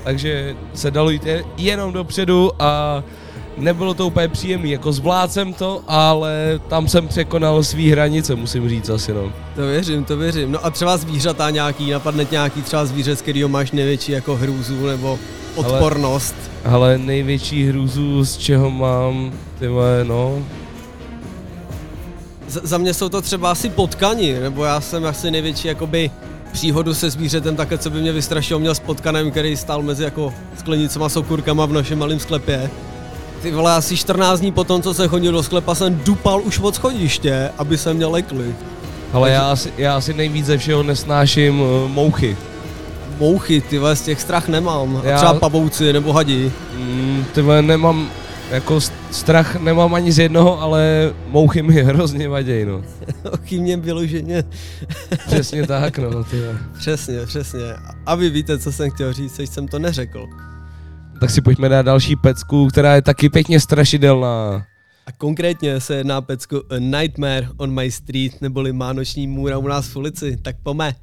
[0.04, 3.04] takže se dalo jít je- jenom dopředu a
[3.58, 8.70] nebylo to úplně příjemné, jako zvládl jsem to, ale tam jsem překonal svý hranice, musím
[8.70, 9.32] říct asi no.
[9.56, 10.52] to věřím, to věřím.
[10.52, 14.88] No a třeba zvířata nějaký, napadne nějaký třeba zvíře, z kterého máš největší jako hrůzu
[14.88, 15.20] nebo
[15.56, 16.36] odpornost.
[16.66, 20.44] Ale největší hrůzu, z čeho mám, ty vole, no,
[22.48, 26.12] Z- za mě jsou to třeba asi potkani, nebo já jsem asi největší jakoby
[26.52, 30.34] příhodu se zvířetem také, co by mě vystrašilo, měl s potkanem, který stál mezi jako
[30.60, 32.70] sklenicama s okurkama v našem malém sklepě.
[33.44, 36.76] Ty vole, asi 14 dní potom, co jsem chodil do sklepa, jsem dupal už od
[36.76, 38.56] schodiště, aby se mě lekli.
[39.14, 42.38] ale já asi, já asi nejvíc ze všeho nesnáším uh, mouchy.
[43.20, 45.02] Mouchy, ty vole, z těch strach nemám.
[45.04, 46.52] A Já- třeba pavouci nebo hadi.
[46.78, 48.10] Mm, ty vole, nemám,
[48.52, 48.80] jako
[49.12, 52.82] strach nemám ani z jednoho, ale mouchy mi hrozně vadějí, no.
[53.32, 54.44] Ochy mě vyloženě.
[55.28, 56.58] Přesně tak, no, ty vole.
[56.80, 57.60] Přesně, přesně.
[58.06, 60.28] A vy víte, co jsem chtěl říct, teď jsem to neřekl.
[61.24, 64.66] Tak si pojďme dát další pecku, která je taky pěkně strašidelná.
[65.06, 69.68] A konkrétně se jedná pecku A Nightmare on My Street, neboli Má noční můra u
[69.68, 70.96] nás v ulici, tak pome.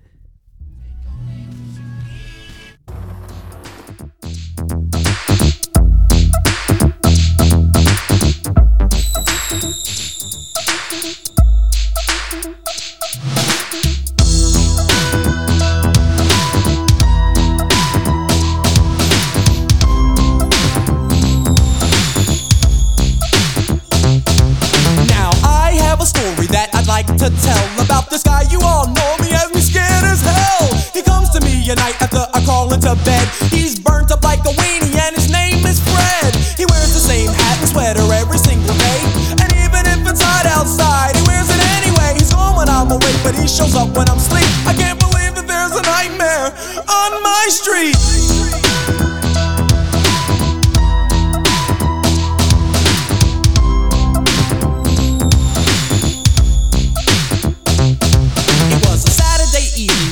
[27.21, 28.49] To tell about this guy.
[28.49, 30.73] You all know me as me scared as hell.
[30.97, 33.29] He comes to me at night after I crawl into bed.
[33.53, 36.33] He's burnt up like a weenie and his name is Fred.
[36.57, 39.01] He wears the same hat and sweater every single day.
[39.37, 42.17] And even if it's hot outside, he wears it anyway.
[42.17, 44.49] He's gone when I'm awake, but he shows up when I'm asleep.
[44.65, 46.49] I can't believe that there's a nightmare
[46.89, 48.01] on my street.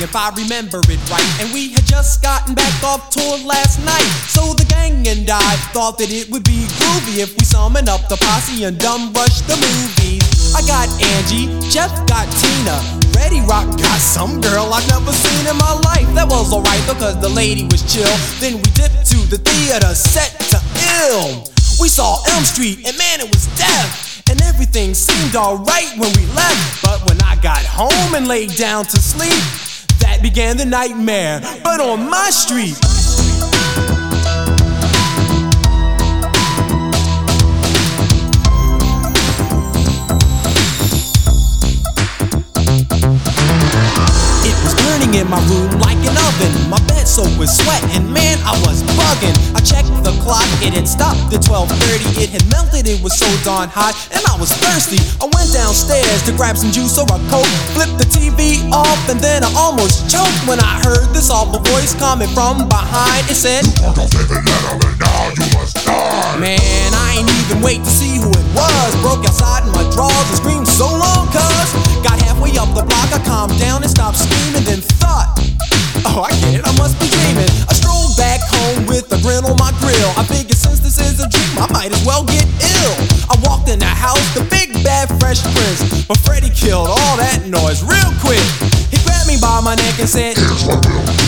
[0.09, 1.29] If I remember it right.
[1.37, 4.09] And we had just gotten back off tour last night.
[4.25, 8.09] So the gang and I thought that it would be groovy if we summon up
[8.09, 10.25] the posse and dumb rush the movies.
[10.57, 12.81] I got Angie, Jeff got Tina,
[13.13, 16.09] Reddy Rock got some girl I've never seen in my life.
[16.17, 18.09] That was alright because the lady was chill.
[18.41, 20.57] Then we dipped to the theater set to
[21.05, 21.45] ill.
[21.77, 24.25] We saw Elm Street and man, it was death.
[24.25, 26.81] And everything seemed alright when we left.
[26.81, 29.68] But when I got home and laid down to sleep,
[30.21, 31.41] began the nightmare.
[31.63, 32.98] But on my street.
[44.99, 46.69] Burning in my room like an oven.
[46.69, 49.35] My bed soaked with sweat, and man, I was bugging.
[49.55, 52.21] I checked the clock, it had stopped at 12:30.
[52.21, 54.99] It had melted, it was so darn hot, and I was thirsty.
[55.21, 59.19] I went downstairs to grab some juice or a coke, flipped the TV off, and
[59.19, 63.29] then I almost choked when I heard this awful voice coming from behind.
[63.29, 63.63] It said,
[66.39, 68.89] Man, I ain't even wait to see who it was.
[69.01, 71.69] Broke outside in my drawers and screamed so long, cuz.
[72.03, 75.35] Got halfway up the block, I calmed down and stopped screaming, then thought,
[76.07, 77.51] oh, I get it, I must be dreaming.
[77.67, 80.11] I strolled back home with a grin on my grill.
[80.15, 82.95] I figured since this is a dream, I might as well get ill.
[83.27, 86.07] I walked in the house, the big bad fresh prince.
[86.07, 88.43] But Freddy killed all that noise real quick.
[88.87, 91.19] He grabbed me by my neck and said, Here's what we'll do.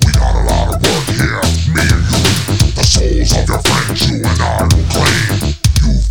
[0.00, 1.44] We got a lot of work here,
[1.76, 2.24] me and you.
[2.72, 5.63] The souls of your friends, you and I will claim.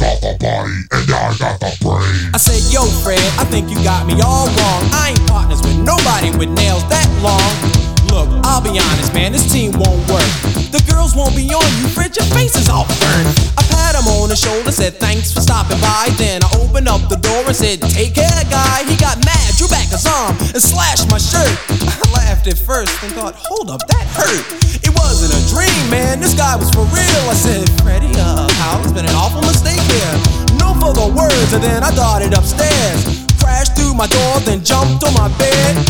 [0.03, 2.31] Got the body and I got the brain.
[2.33, 4.83] I said, yo, Fred, I think you got me all wrong.
[4.91, 7.82] I ain't partners with nobody with nails that long.
[8.13, 10.29] Look, I'll be honest, man, this team won't work.
[10.69, 13.33] The girls won't be on you, Fred, your face is all burned.
[13.57, 16.13] I pat him on the shoulder, said thanks for stopping by.
[16.21, 18.85] Then I opened up the door and said, take care, guy.
[18.85, 21.57] He got mad, drew back his arm, and slashed my shirt.
[21.89, 24.45] I laughed at first and thought, hold up, that hurt.
[24.85, 27.23] It wasn't a dream, man, this guy was for real.
[27.25, 30.13] I said, Freddie, uh, pal, it's been an awful mistake here.
[30.61, 33.25] No further words, and then I darted upstairs.
[33.41, 35.81] Crashed through my door, then jumped on my bed.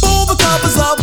[0.00, 0.99] Pulled the covers up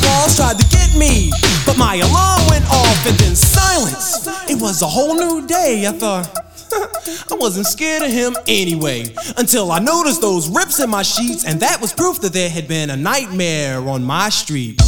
[0.00, 1.30] with tried to get me.
[1.66, 4.26] But my alarm went off, and then silence.
[4.48, 6.28] It was a whole new day, I thought.
[7.32, 11.60] I wasn't scared of him anyway, until I noticed those rips in my sheets, and
[11.60, 14.80] that was proof that there had been a nightmare on my street.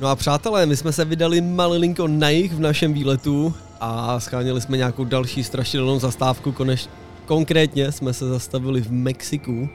[0.00, 4.60] No a přátelé, my jsme se vydali malilinko na jich v našem výletu a scháněli
[4.60, 6.52] jsme nějakou další strašidelnou zastávku.
[6.52, 6.88] Koneš,
[7.26, 9.68] konkrétně jsme se zastavili v Mexiku.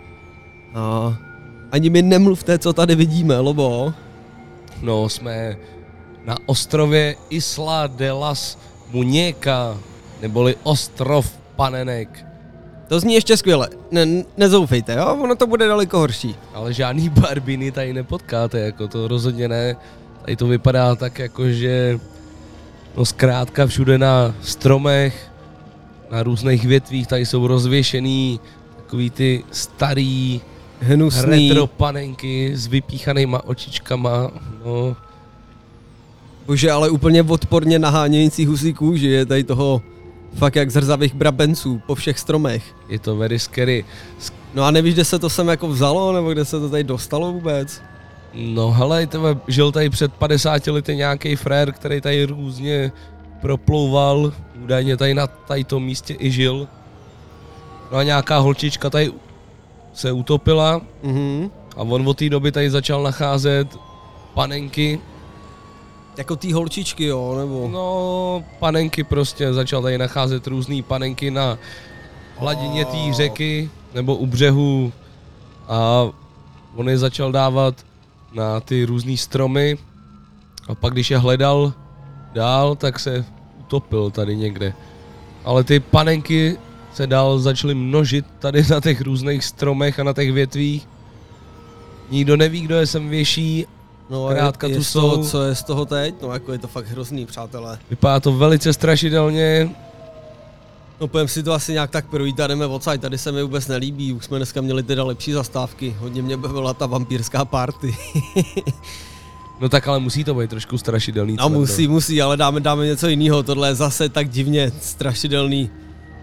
[0.76, 1.18] A
[1.72, 3.94] ani mi nemluvte, co tady vidíme, Lobo.
[4.82, 5.58] No, jsme
[6.26, 8.58] na ostrově Isla de las
[8.94, 9.78] Muñeca,
[10.22, 12.26] neboli ostrov panenek.
[12.88, 13.70] To zní ještě skvěle.
[13.92, 14.06] Ne,
[14.38, 15.18] nezoufejte, jo?
[15.22, 16.36] Ono to bude daleko horší.
[16.54, 19.76] Ale žádný barbiny tady nepotkáte, jako to rozhodně ne.
[20.26, 22.00] Tady to vypadá tak jako, že
[22.98, 25.32] no zkrátka všude na stromech,
[26.12, 28.40] na různých větvích, tady jsou rozvěšený
[28.76, 30.42] takový ty starý
[30.80, 31.50] Hnusný.
[31.50, 34.32] retro panenky s vypíchanýma očičkama,
[34.66, 34.96] no.
[36.46, 39.82] Bože, ale úplně odporně nahánějící husí kůži je tady toho
[40.36, 42.64] fakt jak zrzavých brabenců po všech stromech.
[42.90, 43.86] Je to very scary.
[44.54, 47.32] No a nevíš, kde se to sem jako vzalo, nebo kde se to tady dostalo
[47.32, 47.82] vůbec?
[48.34, 52.92] No hele, tebe, žil tady před 50 lety nějaký frér, který tady různě
[53.42, 54.34] proplouval,
[54.64, 56.68] údajně tady na tady tom místě i žil.
[57.92, 59.12] No a nějaká holčička tady
[59.94, 61.52] se utopila mm-hmm.
[61.78, 63.68] a on od té doby tady začal nacházet
[64.34, 65.00] panenky.
[66.18, 67.68] Jako ty holčičky, jo, nebo?
[67.68, 71.58] No, panenky prostě, začal tady nacházet různé panenky na
[72.38, 74.92] hladině té řeky nebo u břehu
[75.68, 76.10] a
[76.76, 77.76] on je začal dávat
[78.34, 79.78] na ty různé stromy
[80.68, 81.74] a pak když je hledal
[82.34, 83.26] dál, tak se
[83.60, 84.74] utopil tady někde.
[85.46, 86.58] Ale ty panenky
[86.94, 90.88] se dál začaly množit tady na těch různých stromech a na těch větvích.
[92.12, 93.66] Nikdo neví, kdo je sem věší,
[94.10, 95.30] No Krátka je, je tu z toho, jsou.
[95.30, 96.16] co je z toho teď?
[96.22, 97.80] No jako je to fakt hrozný, přátelé.
[97.90, 99.70] vypadá to velice strašidelně.
[101.04, 103.68] No půjdeme si to asi nějak tak projít a jdeme odsaď, tady se mi vůbec
[103.68, 107.96] nelíbí, už jsme dneska měli teda lepší zastávky, hodně mě bavila ta vampírská party.
[109.62, 111.36] No tak ale musí to být trošku strašidelný.
[111.36, 115.70] No co musí, musí, ale dáme, dáme něco jiného, tohle je zase tak divně strašidelný.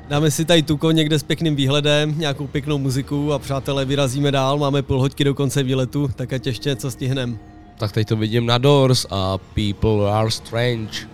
[0.09, 4.59] Dáme si tady tuko někde s pěkným výhledem, nějakou pěknou muziku a přátelé vyrazíme dál,
[4.59, 7.39] máme půl hoďky do konce výletu, tak ať ještě něco stihnem.
[7.79, 11.09] Tak teď to vidím na Doors a People Are Strange.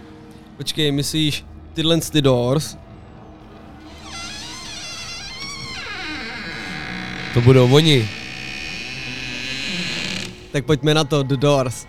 [0.56, 1.44] Počkej, myslíš
[1.74, 2.76] tyhle ty Doors?
[7.36, 8.08] To budou oni.
[10.56, 11.84] Tak pojďme na to, The Doors.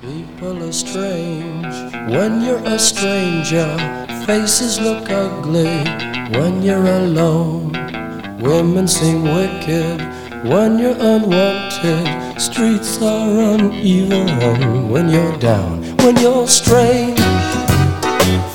[0.00, 1.68] People are strange
[2.08, 3.68] when you're a stranger.
[4.24, 5.84] Faces look ugly
[6.32, 7.76] when you're alone.
[8.40, 10.00] Women seem wicked
[10.48, 12.08] when you're unwanted.
[12.40, 15.84] Streets are uneven when you're down.
[16.00, 17.20] When you're strange,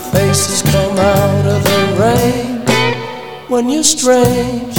[0.09, 2.65] faces come out of the rain.
[3.45, 4.78] When you're strange,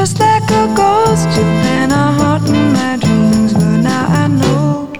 [0.00, 4.90] Just like a ghost, you've been a haunting my dreams, but now I know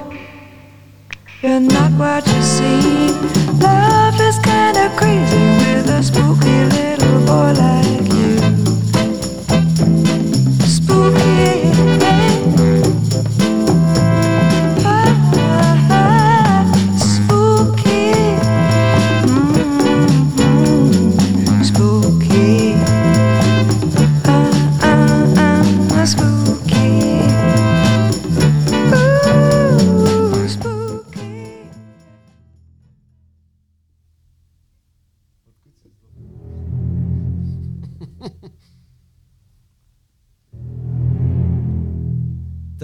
[1.40, 3.14] you're not what you seem.
[3.60, 7.89] Love is kinda crazy with a spooky little boy like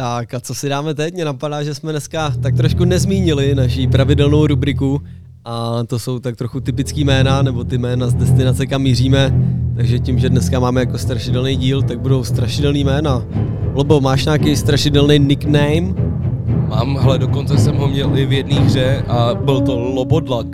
[0.07, 1.15] Tak a co si dáme teď?
[1.15, 5.03] Mě napadá, že jsme dneska tak trošku nezmínili naší pravidelnou rubriku
[5.45, 9.35] a to jsou tak trochu typický jména, nebo ty jména z destinace, kam míříme.
[9.77, 13.25] Takže tím, že dneska máme jako strašidelný díl, tak budou strašidelný jména.
[13.75, 15.95] Lobo, máš nějaký strašidelný nickname?
[16.69, 20.47] Mám, hele, dokonce jsem ho měl i v jedné hře a byl to Lobodlak.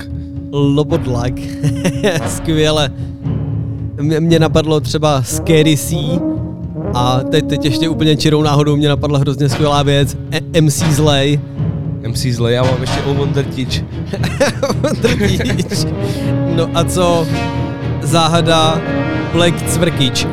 [0.52, 1.32] Lobodlak,
[2.26, 2.90] skvěle.
[4.00, 6.31] Mě, mě napadlo třeba Scary Sea
[6.94, 10.16] a teď, teď ještě úplně čirou náhodou mě napadla hrozně skvělá věc.
[10.30, 11.40] E- MC Zlej.
[12.08, 13.82] MC Zlej, já mám ještě o Wondertič.
[16.56, 17.26] No a co
[18.02, 18.80] záhada
[19.32, 20.26] Black Cvrkič?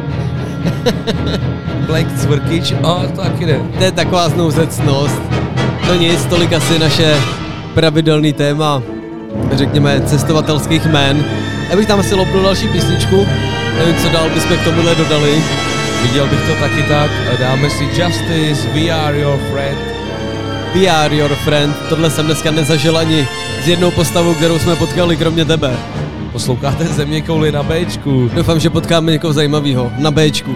[1.87, 3.59] Black Cvrkič, a to taky ne.
[3.77, 5.21] To je taková znouzecnost.
[5.87, 7.15] To nic, tolik asi naše
[7.73, 8.81] pravidelný téma.
[9.53, 11.25] řekněme, cestovatelských jmén.
[11.69, 13.25] Já bych tam asi lopnul další písničku,
[13.79, 15.43] nevím, co dál bychom k tomuhle dodali.
[16.03, 19.77] Viděl bych to taky tak, dáme si Justice, We Are Your Friend.
[20.75, 23.27] We Are Your Friend, tohle jsem dneska nezažil ani
[23.63, 25.77] s jednou postavou, kterou jsme potkali kromě tebe.
[26.31, 28.31] Posloucháte země kouli na Bčku.
[28.33, 30.55] Doufám, že potkáme někoho zajímavého na Bčku.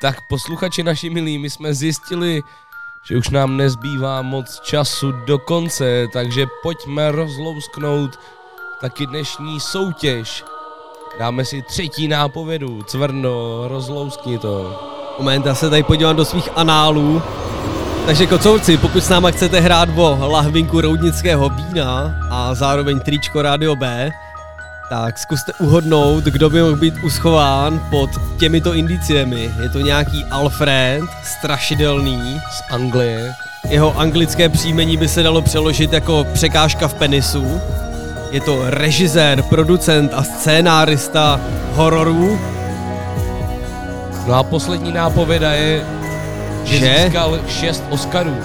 [0.00, 2.42] Tak posluchači naši milí, my jsme zjistili,
[3.04, 8.18] že už nám nezbývá moc času do konce, takže pojďme rozlousknout
[8.80, 10.44] taky dnešní soutěž.
[11.18, 12.82] Dáme si třetí nápovědu.
[12.82, 14.80] Cvrno, rozlouskni to.
[15.18, 17.22] Moment, já se tady podívám do svých análů.
[18.06, 23.76] Takže kocouci, pokud s náma chcete hrát o lahvinku roudnického vína a zároveň tričko Radio
[23.76, 24.10] B,
[24.90, 29.50] tak zkuste uhodnout, kdo by mohl být uschován pod těmito indiciemi.
[29.62, 32.40] Je to nějaký Alfred, strašidelný.
[32.52, 33.34] Z Anglie.
[33.68, 37.60] Jeho anglické příjmení by se dalo přeložit jako překážka v penisu.
[38.30, 41.40] Je to režisér, producent a scénárista
[41.74, 42.40] hororů.
[44.26, 45.84] No a poslední nápověda je,
[46.64, 47.02] že, Že?
[47.04, 48.36] získal šest Oscarů.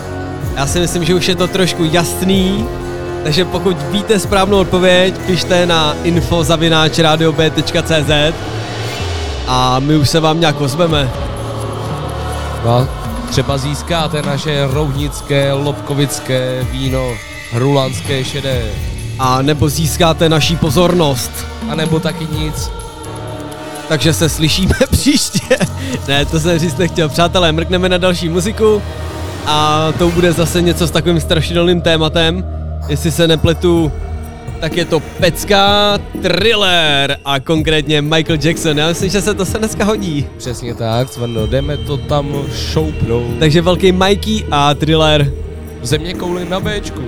[0.56, 2.66] Já si myslím, že už je to trošku jasný,
[3.26, 8.11] takže pokud víte správnou odpověď, pište na info.radiob.cz
[9.47, 11.11] a my už se vám nějak ozveme.
[12.65, 12.88] No
[13.30, 17.10] třeba získáte naše roudnické, lobkovické víno,
[17.52, 18.61] hrulanské šedé.
[19.19, 21.31] A nebo získáte naší pozornost.
[21.69, 22.72] A nebo taky nic.
[23.88, 25.57] Takže se slyšíme příště.
[26.07, 27.10] ne, to jsem říct nechtěl.
[27.10, 28.81] Přátelé, mrkneme na další muziku
[29.45, 32.65] a to bude zase něco s takovým strašidelným tématem.
[32.90, 33.91] Jestli se nepletu,
[34.60, 38.78] tak je to pecka thriller a konkrétně Michael Jackson.
[38.78, 40.28] Já myslím, že se to se dneska hodí.
[40.38, 43.38] Přesně tak, Cvrno, jdeme to tam šoupnout.
[43.40, 45.32] Takže velký Mikey a thriller.
[45.82, 47.02] Země kouli na Bčku.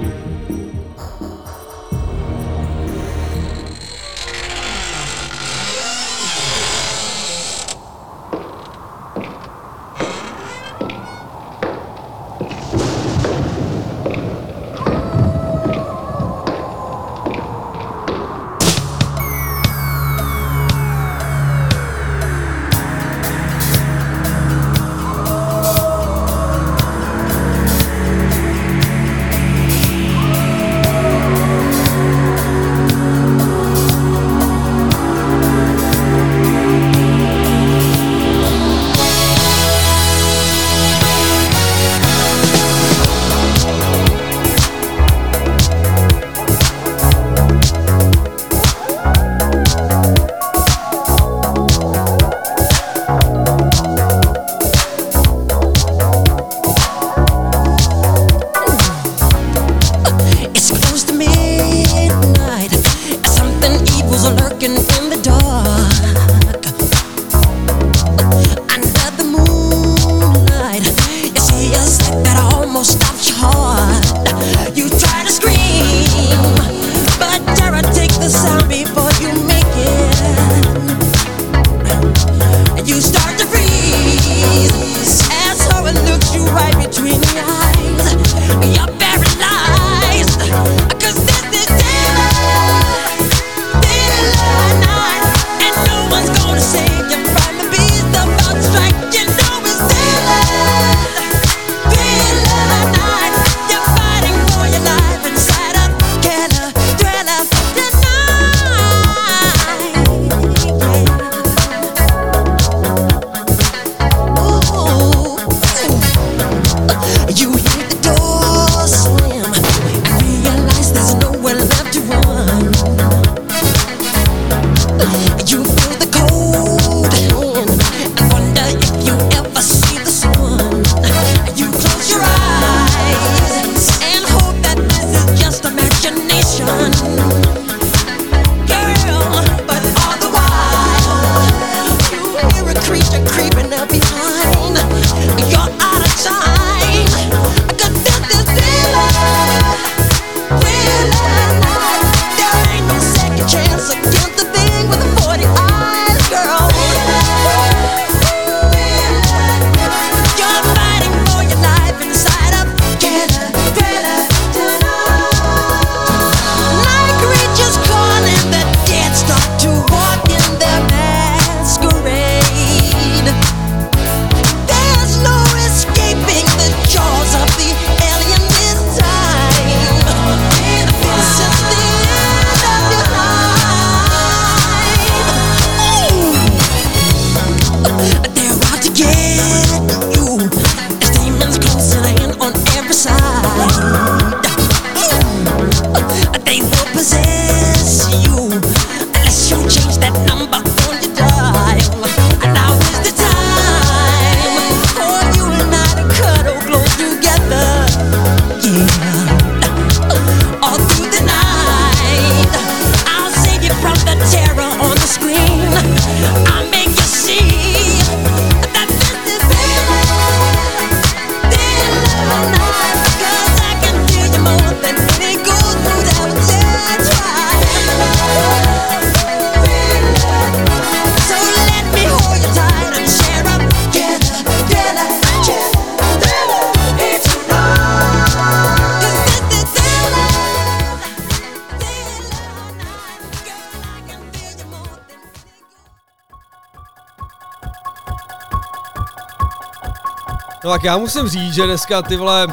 [250.87, 252.47] Já musím říct, že dneska ty vole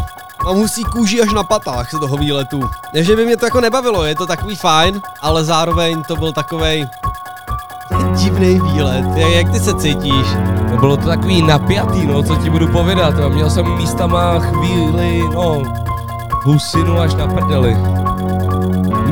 [0.45, 2.61] mám husí kůži až na patách z toho výletu.
[2.95, 6.33] Ne, že by mě to jako nebavilo, je to takový fajn, ale zároveň to byl
[6.33, 6.87] takovej
[8.17, 9.17] divný výlet.
[9.17, 10.27] Jak, ty se cítíš?
[10.71, 13.15] No bylo to takový napjatý, no, co ti budu povědat.
[13.29, 15.63] Měl jsem místama chvíli, no,
[16.45, 17.77] husinu až na prdeli.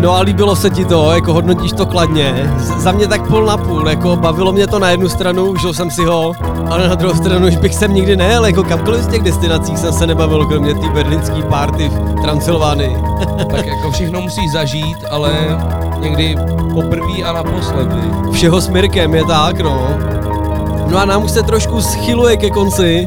[0.02, 2.52] No a líbilo se ti to, jako hodnotíš to kladně.
[2.58, 5.74] Z- za mě tak půl na půl, jako bavilo mě to na jednu stranu, užil
[5.74, 6.32] jsem si ho,
[6.70, 9.92] ale na druhou stranu už bych sem nikdy nejel, jako kamkoliv z těch destinací jsem
[9.92, 12.96] se nebavil, kromě té berlínský party v Transylvánii.
[13.50, 15.30] tak jako všechno musíš zažít, ale
[16.00, 16.36] někdy
[16.74, 18.00] poprvé a naposledy.
[18.32, 19.88] Všeho s Mirkem je tak, no.
[20.88, 23.06] No a nám už se trošku schyluje ke konci.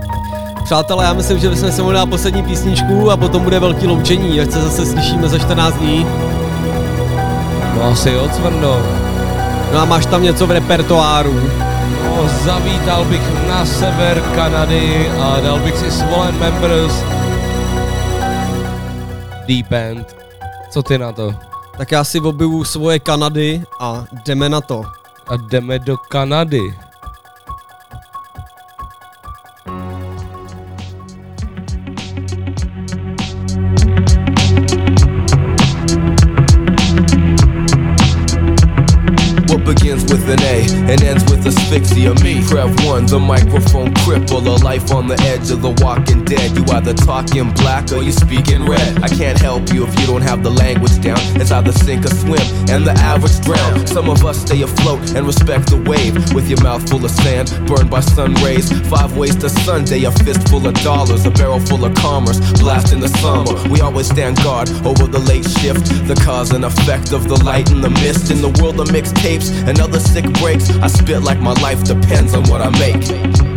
[0.63, 4.41] Přátelé, já myslím, že bychom se mohli dát poslední písničku a potom bude velký loučení,
[4.41, 6.05] ať se zase slyšíme za 14 dní.
[7.75, 8.81] No asi jo, Cvrndo.
[9.73, 11.41] No a máš tam něco v repertoáru?
[12.03, 16.93] No, zavítal bych na sever Kanady a dal bych si Swollen Members
[19.47, 20.15] Deep End.
[20.69, 21.35] Co ty na to?
[21.77, 24.83] Tak já si objevu svoje Kanady a jdeme na to.
[25.27, 26.73] A jdeme do Kanady.
[43.07, 43.94] The microphone
[44.47, 46.55] a life on the edge of the walking dead.
[46.57, 49.03] You either talk in black or you speak in red.
[49.03, 51.19] I can't help you if you don't have the language down.
[51.39, 53.87] It's either sink or swim, and the average drown.
[53.87, 56.15] Some of us stay afloat and respect the wave.
[56.33, 58.71] With your mouth full of sand, burned by sun rays.
[58.89, 62.99] Five ways to Sunday, a fistful of dollars, a barrel full of commerce, blast in
[62.99, 63.53] the summer.
[63.69, 67.71] We always stand guard over the late shift, the cause and effect of the light
[67.71, 68.31] and the mist.
[68.31, 72.33] In the world of mixtapes and other sick breaks, I spit like my life depends
[72.33, 73.54] on what I make.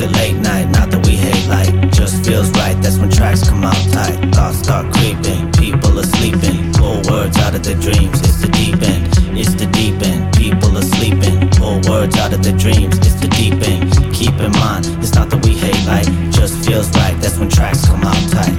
[0.00, 1.92] a late night, not that we hate light.
[1.92, 4.16] Just feels right, that's when tracks come out tight.
[4.34, 6.72] Thoughts start creeping, people are sleeping.
[6.72, 9.06] Pull words out of their dreams, it's the deep end,
[9.38, 10.34] it's the deep end.
[10.34, 13.92] People are sleeping, pull words out of their dreams, it's the deep end.
[14.14, 16.33] Keep in mind, it's not that we hate light.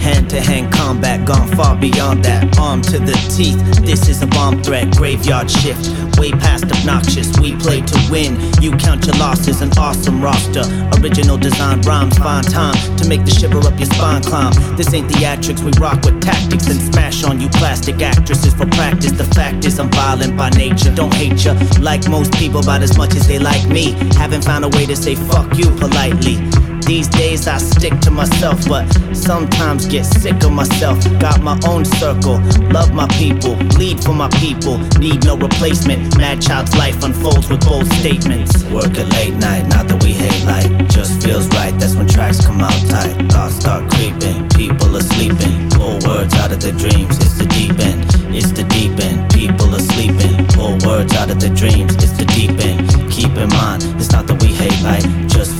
[0.06, 2.60] Hand to hand combat, gone far beyond that.
[2.60, 4.96] Arm to the teeth, this is a bomb threat.
[4.96, 7.38] Graveyard shift, way past obnoxious.
[7.40, 8.38] We play to win.
[8.62, 10.62] You count your losses, an awesome roster.
[11.02, 14.54] Original design rhymes, find time to make the shiver up your spine climb.
[14.76, 19.14] This ain't theatrics, we rock with tactics and smash on you plastic actresses for practice.
[19.14, 20.94] The fact is, I'm violent by nature.
[20.94, 23.94] Don't hate ya like most people, about as much as they like me.
[24.16, 26.38] Haven't found a way to say fuck you politely.
[26.86, 31.04] These days I stick to myself, but sometimes get sick of myself.
[31.20, 32.40] Got my own circle,
[32.70, 36.16] love my people, bleed for my people, need no replacement.
[36.16, 38.64] Mad child's life unfolds with bold statements.
[38.66, 41.74] Work at late night, not that we hate light, just feels right.
[41.80, 43.32] That's when tracks come out tight.
[43.32, 45.70] Thoughts start creeping, people are sleeping.
[45.72, 49.34] Pull words out of their dreams, it's the deep end, it's the deep end.
[49.34, 52.86] People are sleeping, pull words out of their dreams, it's the deep end.
[53.12, 55.06] Keep in mind, it's not that we hate light,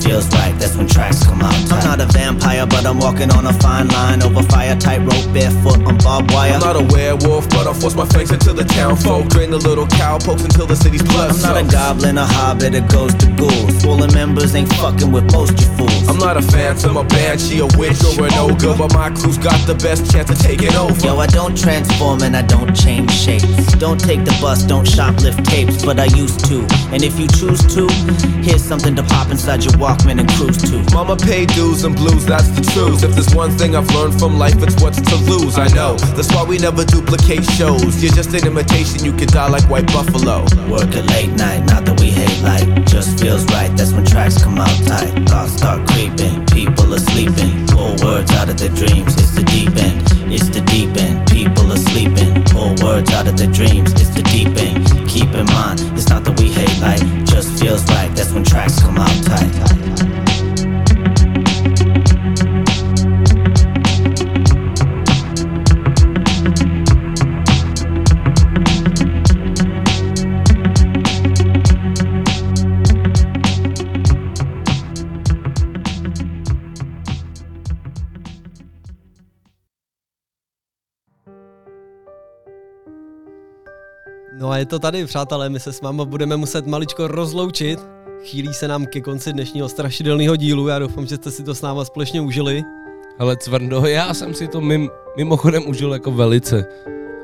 [0.06, 0.54] feels right.
[0.58, 1.84] That's when tracks come out tight.
[1.84, 5.84] I'm not a vampire, but I'm walking on a fine line over fire, tightrope, barefoot
[5.84, 6.52] on barbed wire.
[6.52, 9.28] I'm not a werewolf, but I'll force my fangs into the town folk.
[9.28, 11.74] Drain the little cowpokes until the city's blood I'm not a soaks.
[11.74, 13.68] goblin, a hobbit, a ghost, a ghoul.
[13.80, 16.08] Swollen members ain't fucking with most you fools.
[16.08, 19.58] I'm not a phantom, a banshee, a witch, or an ogre, but my crew's got
[19.66, 20.98] the best chance of taking over.
[21.04, 23.74] Yo, I don't transform and I don't change shapes.
[23.76, 26.66] Don't take the bus, don't shoplift tapes, but I used to.
[26.92, 27.88] And if you choose to,
[28.42, 30.94] here's something to pop inside your Walkman and cruise to.
[30.94, 33.02] Mama paid dues and blues, that's the truth.
[33.02, 35.58] If there's one thing I've learned from life, it's what's to lose.
[35.58, 38.02] I know, that's why we never duplicate shows.
[38.02, 40.42] You're just an imitation, you could die like White Buffalo.
[40.68, 42.86] Work at late night, not that we hate light.
[42.86, 45.12] Just feels right, that's when tracks come out tight.
[45.28, 47.66] Thoughts start creeping, people are sleeping.
[47.66, 50.02] Pull words out of their dreams, it's the deep end.
[50.32, 52.44] It's the deep end, people are sleeping.
[52.44, 54.84] Pull words out of their dreams, it's the deep end.
[55.08, 57.25] Keep in mind, it's not that we hate light.
[57.36, 60.25] Just feels like that's when tracks come out tight.
[84.56, 87.80] A je to tady, přátelé, my se s váma budeme muset maličko rozloučit.
[88.24, 91.62] Chýlí se nám ke konci dnešního strašidelného dílu, já doufám, že jste si to s
[91.62, 92.64] náma společně užili.
[93.18, 96.66] Ale Cvrndo, já jsem si to mim, mimochodem užil jako velice.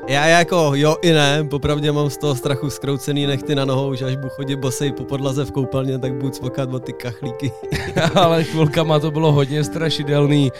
[0.07, 4.05] Já jako jo i ne, popravdě mám z toho strachu skroucený nechty na nohou, že
[4.05, 7.51] až budu chodit bosej po podlaze v koupelně, tak budu cvokat o ty kachlíky.
[8.15, 10.51] ale chvilkama to bylo hodně strašidelný,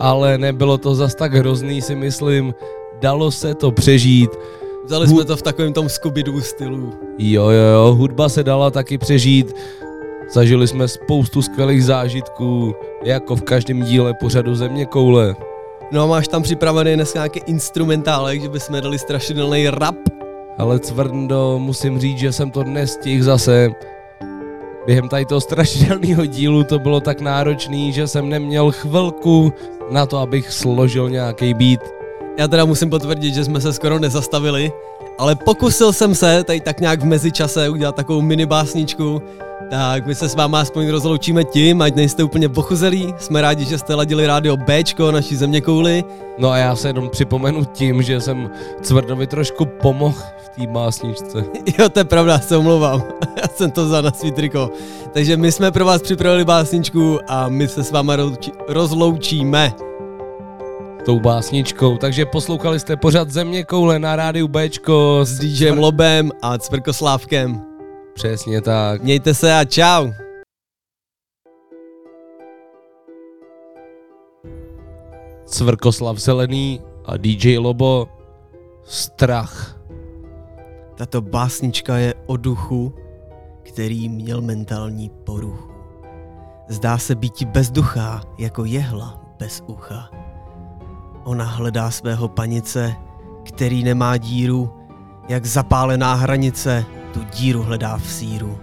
[0.00, 2.54] ale nebylo to zas tak hrozný, si myslím.
[3.00, 4.30] Dalo se to přežít.
[4.84, 6.92] Vzali jsme to v takovém tom scooby stylu.
[7.18, 9.54] Jo, jo, jo, hudba se dala taky přežít.
[10.32, 15.36] Zažili jsme spoustu skvělých zážitků, jako v každém díle pořadu Země koule.
[15.92, 19.96] No a máš tam připravený dnes nějaký instrumentálek, že bychom dali strašidelný rap?
[20.58, 23.70] Ale Cvrndo, musím říct, že jsem to nestihl zase.
[24.86, 29.52] Během tady toho strašidelného dílu to bylo tak náročný, že jsem neměl chvilku
[29.90, 32.01] na to, abych složil nějaký beat.
[32.36, 34.72] Já teda musím potvrdit, že jsme se skoro nezastavili,
[35.18, 39.22] ale pokusil jsem se tady tak nějak v mezičase udělat takovou mini básničku,
[39.70, 43.14] tak my se s váma aspoň rozloučíme tím, ať nejste úplně pochuzelí.
[43.18, 46.04] Jsme rádi, že jste ladili rádio Bčko, naší země kouli.
[46.38, 48.50] No a já se jenom připomenu tím, že jsem
[48.82, 51.44] Cvrdovi trošku pomohl v té básničce.
[51.78, 53.02] Jo, to je pravda, se omlouvám.
[53.42, 54.70] Já jsem to vzal na svý triko.
[55.12, 58.16] Takže my jsme pro vás připravili básničku a my se s váma
[58.68, 59.72] rozloučíme.
[61.04, 66.58] Tou básničkou, takže poslouchali jste pořád Země koule na rádiu Bčko S DJem Lobem a
[66.58, 67.62] Cvrkoslávkem.
[68.14, 69.02] Přesně tak.
[69.02, 70.10] Mějte se a čau.
[75.44, 78.08] Cvrkoslav Zelený a DJ Lobo
[78.84, 79.80] Strach.
[80.94, 82.94] Tato básnička je o duchu,
[83.62, 85.72] který měl mentální poruchu.
[86.68, 90.21] Zdá se býti bezduchá, jako jehla bez ucha.
[91.24, 92.96] Ona hledá svého panice,
[93.44, 94.74] který nemá díru,
[95.28, 98.58] jak zapálená hranice, tu díru hledá v síru.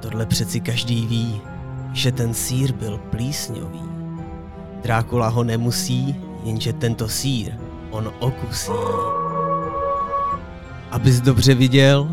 [0.00, 1.40] Tohle přeci každý ví,
[1.92, 3.82] že ten sír byl plísňový.
[4.82, 7.52] Drákula ho nemusí, jenže tento sír
[7.90, 8.72] on okusí.
[10.90, 12.08] Abys dobře viděl,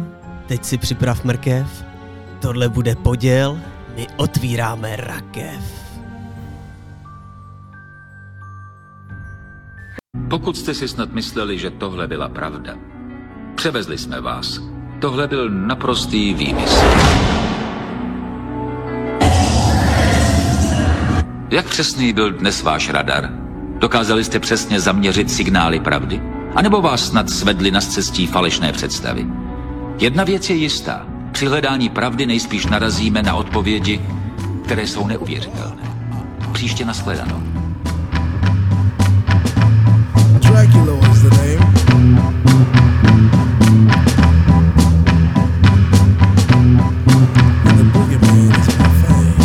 [0.47, 1.85] teď si připrav mrkev,
[2.39, 3.59] tohle bude poděl,
[3.95, 5.80] my otvíráme rakev.
[10.31, 12.73] Pokud jste si snad mysleli, že tohle byla pravda,
[13.55, 14.59] převezli jsme vás.
[14.99, 16.85] Tohle byl naprostý výmysl.
[21.49, 23.29] Jak přesný byl dnes váš radar?
[23.77, 26.21] Dokázali jste přesně zaměřit signály pravdy?
[26.55, 29.27] A nebo vás snad svedli na cestí falešné představy?
[29.99, 31.07] Jedna věc je jistá.
[31.31, 34.01] Při hledání pravdy nejspíš narazíme na odpovědi,
[34.63, 35.83] které jsou neuvěřitelné.
[36.51, 37.60] Příště nashledanou.
[40.51, 41.61] Dracula was the name.
[47.67, 49.39] And the boogeyman is my fame.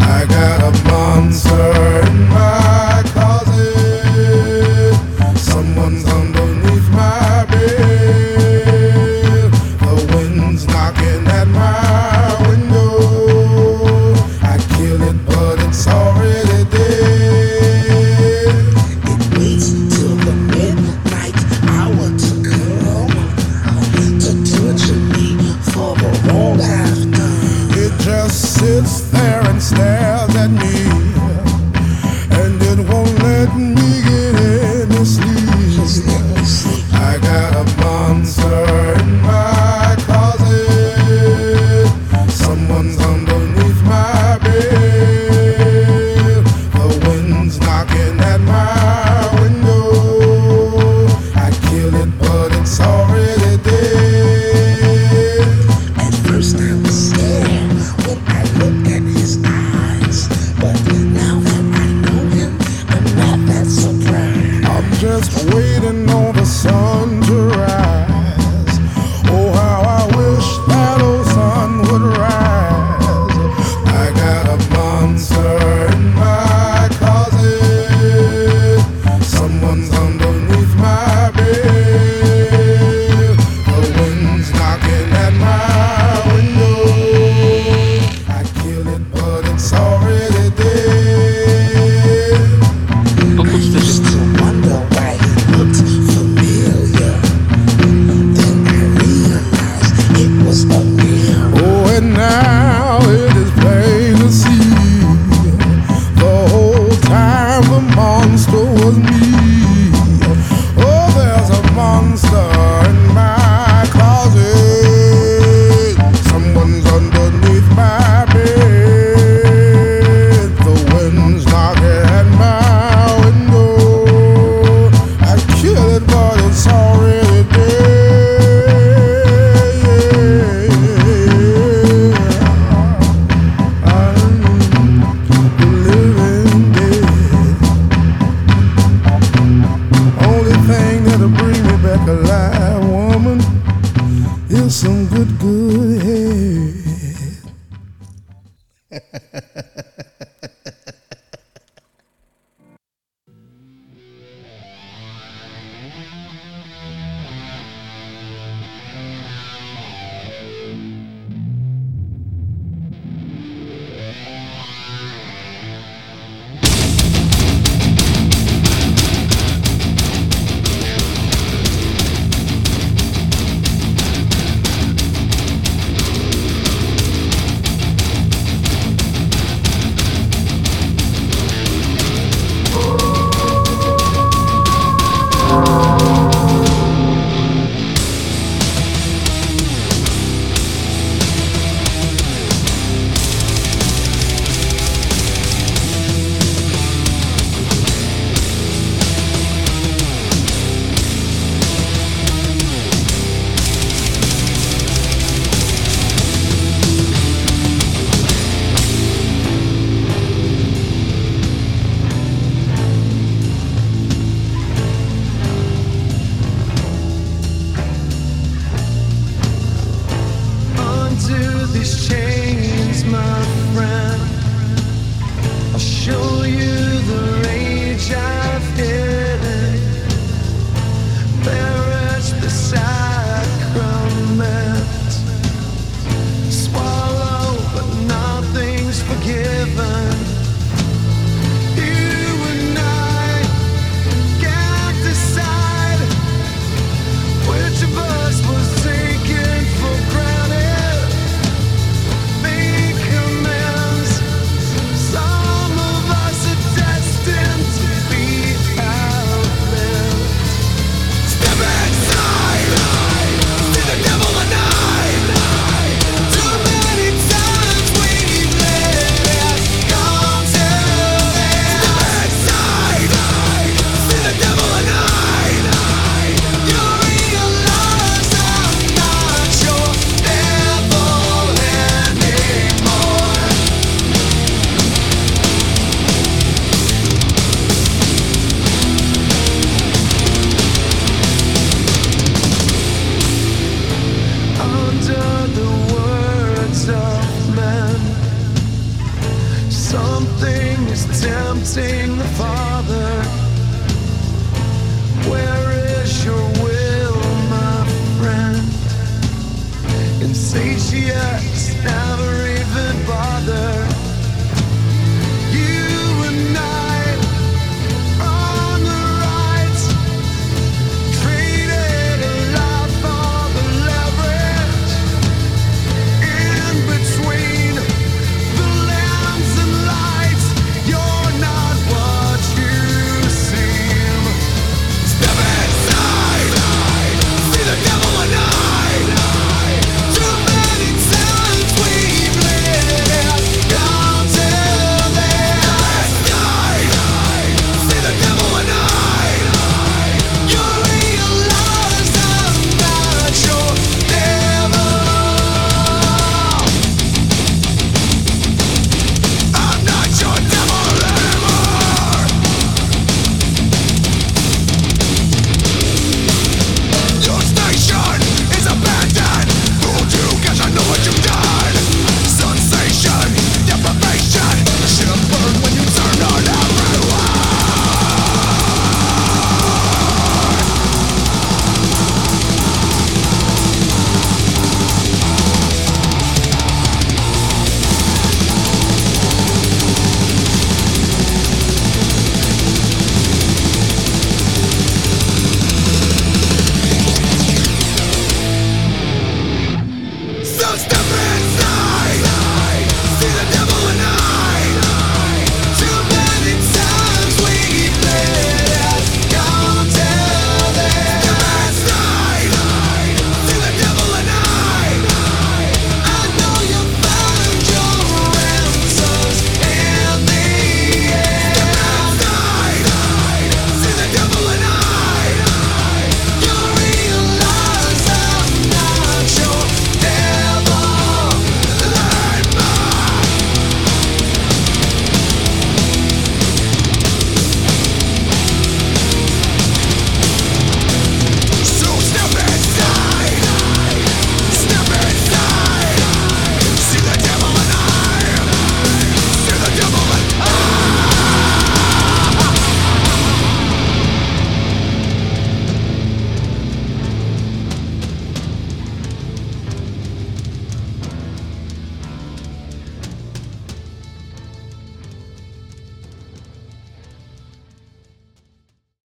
[0.00, 1.70] I got a monster
[2.08, 2.65] in my